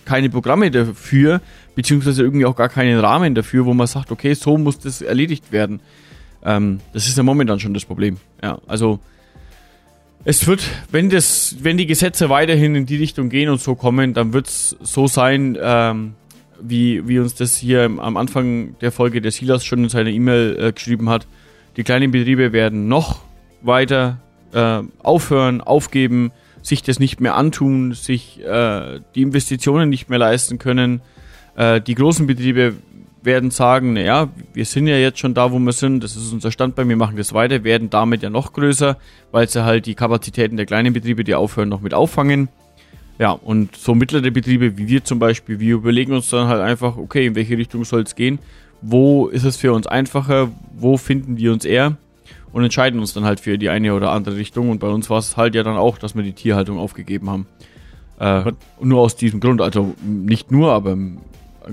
[0.06, 1.40] keine Programme dafür,
[1.74, 5.52] beziehungsweise irgendwie auch gar keinen Rahmen dafür, wo man sagt, okay, so muss das erledigt
[5.52, 5.80] werden.
[6.44, 8.16] Ähm, das ist ja momentan schon das Problem.
[8.42, 9.00] Ja, also
[10.24, 14.14] es wird, wenn das, wenn die Gesetze weiterhin in die Richtung gehen und so kommen,
[14.14, 16.14] dann wird es so sein, ähm,
[16.60, 20.56] wie, wie uns das hier am Anfang der Folge der Silas schon in seiner E-Mail
[20.58, 21.26] äh, geschrieben hat.
[21.76, 23.20] Die kleinen Betriebe werden noch
[23.62, 24.20] weiter
[24.52, 26.32] äh, aufhören, aufgeben,
[26.66, 31.00] sich das nicht mehr antun, sich äh, die Investitionen nicht mehr leisten können.
[31.56, 32.74] Äh, die großen Betriebe
[33.22, 36.50] werden sagen, naja, wir sind ja jetzt schon da, wo wir sind, das ist unser
[36.50, 38.96] Standbein, wir machen das weiter, werden damit ja noch größer,
[39.30, 42.48] weil sie halt die Kapazitäten der kleinen Betriebe, die aufhören, noch mit auffangen.
[43.18, 46.96] Ja, und so mittlere Betriebe wie wir zum Beispiel, wir überlegen uns dann halt einfach,
[46.96, 48.38] okay, in welche Richtung soll es gehen,
[48.82, 51.96] wo ist es für uns einfacher, wo finden wir uns eher
[52.56, 54.70] und entscheiden uns dann halt für die eine oder andere Richtung.
[54.70, 57.46] Und bei uns war es halt ja dann auch, dass wir die Tierhaltung aufgegeben haben.
[58.18, 58.50] Äh,
[58.80, 61.20] nur aus diesem Grund, also nicht nur, aber ein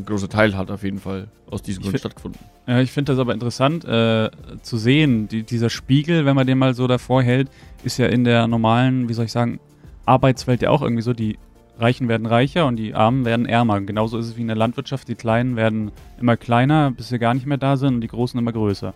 [0.05, 2.37] großer Teil hat auf jeden Fall aus diesem Grund stattgefunden.
[2.67, 4.29] Ja, ich finde das aber interessant äh,
[4.61, 5.29] zu sehen.
[5.29, 7.47] Die, dieser Spiegel, wenn man den mal so davor hält,
[7.85, 9.61] ist ja in der normalen, wie soll ich sagen,
[10.05, 11.13] Arbeitswelt ja auch irgendwie so.
[11.13, 11.37] Die
[11.79, 13.79] Reichen werden reicher und die Armen werden ärmer.
[13.79, 15.07] Genauso ist es wie in der Landwirtschaft.
[15.07, 18.37] Die Kleinen werden immer kleiner, bis sie gar nicht mehr da sind und die Großen
[18.37, 18.93] immer größer.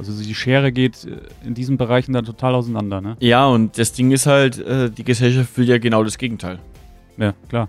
[0.00, 3.16] Also die Schere geht äh, in diesen Bereichen dann total auseinander, ne?
[3.20, 6.58] Ja, und das Ding ist halt, äh, die Gesellschaft will ja genau das Gegenteil.
[7.18, 7.68] Ja, klar.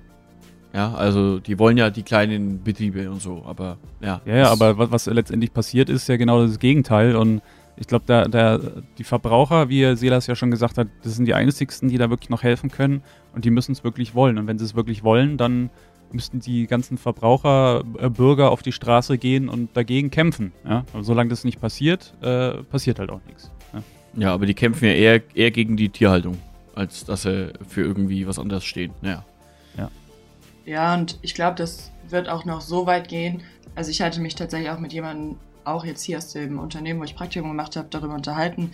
[0.73, 4.21] Ja, also die wollen ja die kleinen Betriebe und so, aber ja.
[4.25, 7.17] Ja, ja, aber was, was letztendlich passiert, ist ja genau das Gegenteil.
[7.17, 7.41] Und
[7.75, 8.59] ich glaube, da, da,
[8.97, 12.29] die Verbraucher, wie Selas ja schon gesagt hat, das sind die einzigsten, die da wirklich
[12.29, 13.03] noch helfen können
[13.35, 14.37] und die müssen es wirklich wollen.
[14.37, 15.69] Und wenn sie es wirklich wollen, dann
[16.13, 20.51] müssten die ganzen Verbraucher, äh, Bürger auf die Straße gehen und dagegen kämpfen.
[20.65, 20.85] Ja?
[20.93, 23.51] Aber solange das nicht passiert, äh, passiert halt auch nichts.
[23.73, 23.83] Ja?
[24.17, 26.37] ja, aber die kämpfen ja eher, eher gegen die Tierhaltung.
[26.73, 28.93] als dass sie für irgendwie was anderes stehen.
[29.01, 29.25] Naja.
[30.65, 33.41] Ja, und ich glaube, das wird auch noch so weit gehen.
[33.75, 37.03] Also ich hatte mich tatsächlich auch mit jemandem, auch jetzt hier aus dem Unternehmen, wo
[37.03, 38.71] ich Praktikum gemacht habe, darüber unterhalten,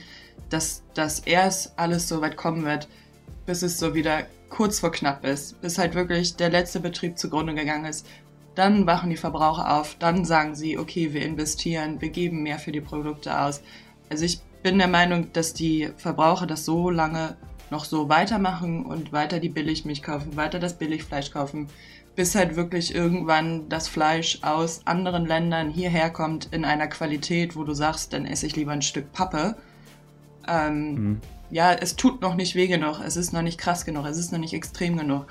[0.49, 2.87] dass das erst alles so weit kommen wird,
[3.47, 7.55] bis es so wieder kurz vor knapp ist, bis halt wirklich der letzte Betrieb zugrunde
[7.55, 8.05] gegangen ist.
[8.53, 12.71] Dann wachen die Verbraucher auf, dann sagen sie, okay, wir investieren, wir geben mehr für
[12.71, 13.61] die Produkte aus.
[14.09, 17.37] Also ich bin der Meinung, dass die Verbraucher das so lange
[17.69, 21.67] noch so weitermachen und weiter die Billigmilch kaufen, weiter das Billigfleisch kaufen,
[22.15, 27.63] bis halt wirklich irgendwann das Fleisch aus anderen Ländern hierher kommt in einer Qualität, wo
[27.63, 29.55] du sagst, dann esse ich lieber ein Stück Pappe.
[30.47, 31.21] Ähm, Mhm.
[31.49, 34.31] Ja, es tut noch nicht weh genug, es ist noch nicht krass genug, es ist
[34.31, 35.27] noch nicht extrem genug.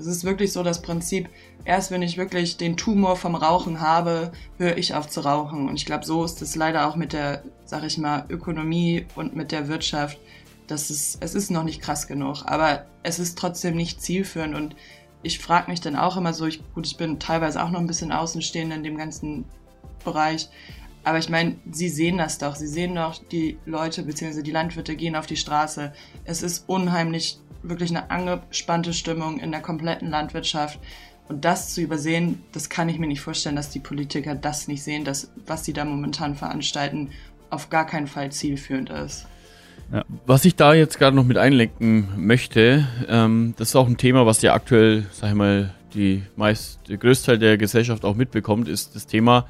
[0.00, 1.28] Es ist wirklich so das Prinzip,
[1.64, 5.68] erst wenn ich wirklich den Tumor vom Rauchen habe, höre ich auf zu rauchen.
[5.68, 9.36] Und ich glaube, so ist es leider auch mit der, sag ich mal, Ökonomie und
[9.36, 10.18] mit der Wirtschaft.
[10.66, 14.54] Das ist, es ist noch nicht krass genug, aber es ist trotzdem nicht zielführend.
[14.54, 14.74] Und
[15.22, 17.86] ich frage mich dann auch immer so, ich, gut, ich bin teilweise auch noch ein
[17.86, 19.44] bisschen außenstehend in dem ganzen
[20.02, 20.48] Bereich.
[21.02, 22.56] Aber ich meine, sie sehen das doch.
[22.56, 24.42] Sie sehen doch, die Leute bzw.
[24.42, 25.92] die Landwirte gehen auf die Straße.
[26.24, 30.78] Es ist unheimlich, wirklich eine angespannte Stimmung in der kompletten Landwirtschaft.
[31.28, 34.82] Und das zu übersehen, das kann ich mir nicht vorstellen, dass die Politiker das nicht
[34.82, 37.10] sehen, dass was sie da momentan veranstalten,
[37.50, 39.26] auf gar keinen Fall zielführend ist.
[40.26, 44.24] Was ich da jetzt gerade noch mit einlenken möchte, ähm, das ist auch ein Thema,
[44.24, 48.94] was ja aktuell, sag ich mal, die meist, der Größteil der Gesellschaft auch mitbekommt, ist
[48.94, 49.46] das Thema,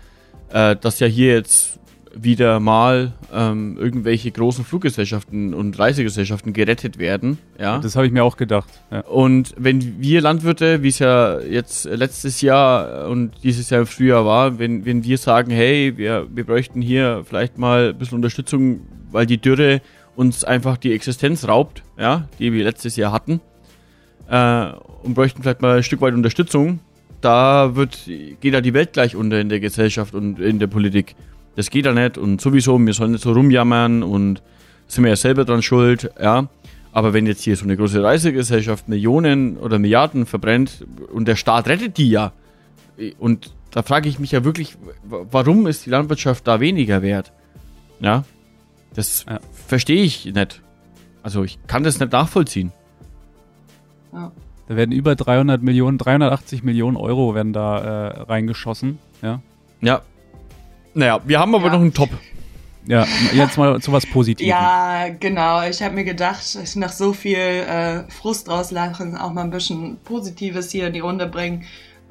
[0.52, 1.80] äh, dass ja hier jetzt
[2.14, 7.38] wieder mal ähm, irgendwelche großen Fluggesellschaften und Reisegesellschaften gerettet werden.
[7.58, 7.78] Ja.
[7.78, 8.68] Das habe ich mir auch gedacht.
[8.90, 9.00] Ja.
[9.02, 14.24] Und wenn wir Landwirte, wie es ja jetzt letztes Jahr und dieses Jahr im Frühjahr
[14.24, 18.80] war, wenn, wenn wir sagen, hey, wir, wir bräuchten hier vielleicht mal ein bisschen Unterstützung,
[19.10, 19.80] weil die Dürre
[20.16, 23.40] uns einfach die Existenz raubt, ja, die wir letztes Jahr hatten,
[24.28, 24.66] äh,
[25.02, 26.80] und bräuchten vielleicht mal ein Stück weit Unterstützung,
[27.20, 27.98] da wird,
[28.40, 31.14] geht da die Welt gleich unter in der Gesellschaft und in der Politik.
[31.56, 34.42] Das geht da nicht und sowieso, wir sollen nicht so rumjammern und
[34.86, 36.48] sind wir ja selber dran schuld, ja.
[36.92, 41.68] Aber wenn jetzt hier so eine große Reisegesellschaft Millionen oder Milliarden verbrennt und der Staat
[41.68, 42.32] rettet die ja,
[43.18, 47.32] und da frage ich mich ja wirklich, warum ist die Landwirtschaft da weniger wert?
[48.00, 48.24] Ja,
[48.94, 49.38] das Ja.
[49.68, 50.60] verstehe ich nicht.
[51.22, 52.72] Also ich kann das nicht nachvollziehen.
[54.12, 54.32] Ja.
[54.70, 59.00] Da werden über 300 Millionen, 380 Millionen Euro werden da äh, reingeschossen.
[59.20, 59.40] Ja.
[59.80, 60.02] Ja.
[60.94, 61.72] Naja, wir haben aber Ja.
[61.72, 62.10] noch einen Top.
[62.86, 63.04] Ja,
[63.34, 64.48] jetzt mal zu was Positivem.
[64.50, 65.66] Ja, genau.
[65.68, 70.70] Ich habe mir gedacht, nach so viel äh, Frust rauslachen, auch mal ein bisschen Positives
[70.70, 71.64] hier in die Runde bringen.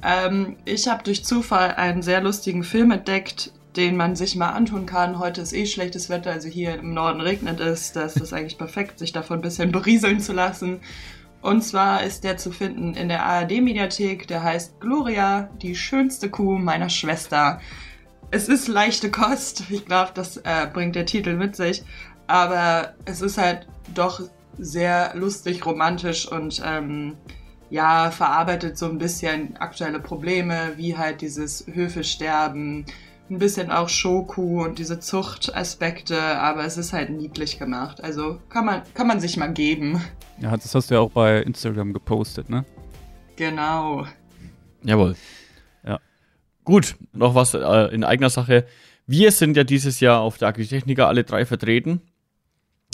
[0.03, 4.86] Ähm, ich habe durch Zufall einen sehr lustigen Film entdeckt, den man sich mal antun
[4.86, 5.18] kann.
[5.18, 7.93] Heute ist eh schlechtes Wetter, also hier im Norden regnet es.
[7.93, 10.82] Das ist eigentlich perfekt, sich davon ein bisschen berieseln zu lassen.
[11.42, 14.28] Und zwar ist der zu finden in der ARD-Mediathek.
[14.28, 17.62] Der heißt Gloria, die schönste Kuh meiner Schwester.
[18.32, 19.64] Es ist leichte Kost.
[19.70, 21.84] Ich glaube, das äh, bringt der Titel mit sich.
[22.28, 24.22] Aber es ist halt doch
[24.58, 27.16] sehr lustig, romantisch und ähm,
[27.70, 32.86] ja, verarbeitet so ein bisschen aktuelle Probleme, wie halt dieses Höfesterben,
[33.30, 38.03] ein bisschen auch Shoku und diese Zuchtaspekte, aber es ist halt niedlich gemacht.
[38.03, 40.01] Also kann man, kann man sich mal geben.
[40.39, 42.65] Ja, das hast du ja auch bei Instagram gepostet, ne?
[43.36, 44.05] Genau.
[44.84, 45.15] Jawohl.
[45.86, 45.99] Ja.
[46.63, 48.65] Gut, noch was äh, in eigener Sache.
[49.05, 52.01] Wir sind ja dieses Jahr auf der Agritechnica alle drei vertreten.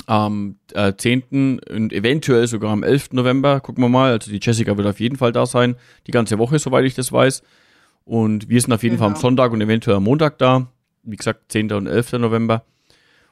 [0.07, 1.59] Am äh, 10.
[1.69, 3.13] und eventuell sogar am 11.
[3.13, 4.11] November, gucken wir mal.
[4.11, 5.75] Also die Jessica wird auf jeden Fall da sein.
[6.07, 7.41] Die ganze Woche, soweit ich das weiß.
[8.06, 9.22] Und wir sind auf jeden Fall am Genau.
[9.22, 10.68] Sonntag und eventuell am Montag da.
[11.03, 11.72] Wie gesagt, 10.
[11.74, 12.14] und 11.
[12.14, 12.64] November.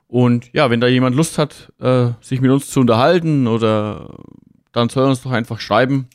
[0.07, 4.17] Und ja, wenn da jemand Lust hat, äh, sich mit uns zu unterhalten oder
[4.71, 6.07] dann soll er uns doch einfach schreiben,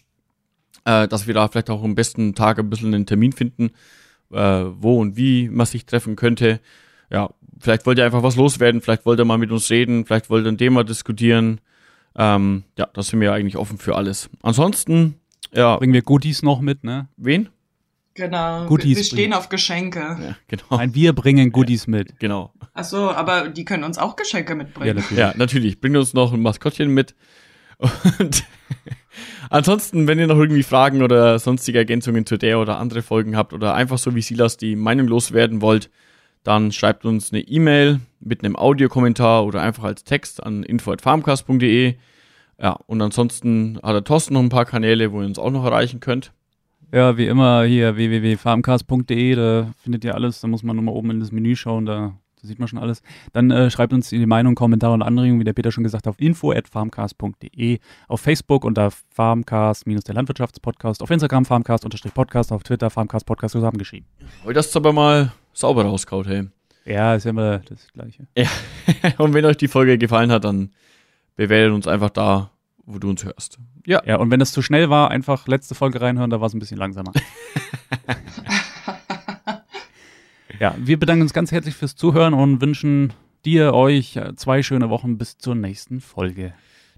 [0.84, 3.70] äh, dass wir da vielleicht auch am besten Tag ein bisschen einen Termin finden,
[4.32, 6.60] äh, wo und wie man sich treffen könnte.
[7.10, 10.30] Ja, vielleicht wollt ihr einfach was loswerden, vielleicht wollt ihr mal mit uns reden, vielleicht
[10.30, 11.60] wollt ihr ein Thema diskutieren.
[12.16, 14.28] Ähm, ja, da sind wir eigentlich offen für alles.
[14.42, 15.14] Ansonsten,
[15.52, 17.08] ja, Bringen wir Goodies noch mit, ne?
[17.16, 17.48] wen?
[18.18, 18.66] Genau.
[18.66, 19.32] Goodies wir, stehen bringen.
[19.34, 20.00] auf Geschenke.
[20.00, 20.64] Ja, genau.
[20.70, 22.18] Nein, wir bringen Goodies mit.
[22.18, 22.52] Genau.
[22.74, 24.96] Ach so, aber die können uns auch Geschenke Ja, mitbringen.
[24.96, 25.18] natürlich.
[25.18, 25.80] Ja, natürlich.
[25.80, 27.14] Bringt uns noch ein Maskottchen mit.
[28.18, 28.44] Und
[29.50, 33.52] ansonsten, wenn ihr noch irgendwie Fragen oder sonstige Ergänzungen zu der oder andere Folgen habt
[33.52, 35.90] oder einfach so wie Silas die Meinung loswerden wollt,
[36.42, 41.94] dann schreibt uns eine E-Mail mit einem Audiokommentar oder einfach als Text an info.farmcast.de.
[42.60, 45.64] Ja, und ansonsten hat der Thorsten noch ein paar Kanäle, wo ihr uns auch noch
[45.64, 46.32] erreichen könnt.
[46.92, 50.40] Ja, wie immer hier www.farmcast.de, da findet ihr alles.
[50.40, 52.78] Da muss man nur mal oben in das Menü schauen, da da sieht man schon
[52.78, 53.02] alles.
[53.32, 56.10] Dann äh, schreibt uns die Meinung, Kommentare und Anregungen, wie der Peter schon gesagt hat,
[56.10, 63.26] auf info.farmcast.de, auf Facebook unter Farmcast minus der Landwirtschaftspodcast, auf Instagram Farmcast-Podcast, auf Twitter Farmcast
[63.26, 64.08] Podcast zusammengeschrieben.
[64.44, 66.44] Heute hast du aber mal sauber rauskaut, hey.
[66.84, 68.26] Ja, ist ja immer das Gleiche.
[68.36, 68.48] Ja.
[69.18, 70.70] und wenn euch die Folge gefallen hat, dann
[71.36, 72.50] bewertet uns einfach da,
[72.88, 73.58] wo du uns hörst.
[73.86, 74.02] Ja.
[74.04, 76.58] Ja, und wenn das zu schnell war, einfach letzte Folge reinhören, da war es ein
[76.58, 77.12] bisschen langsamer.
[80.58, 83.12] ja, wir bedanken uns ganz herzlich fürs Zuhören und wünschen
[83.44, 86.54] dir, euch zwei schöne Wochen bis zur nächsten Folge.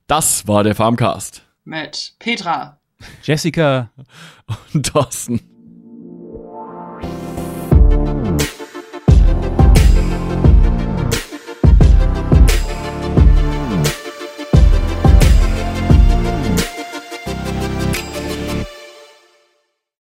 [0.07, 1.45] Das war der Farmcast.
[1.65, 2.79] Mit Petra.
[3.23, 3.91] Jessica
[4.73, 5.41] und Thorsten.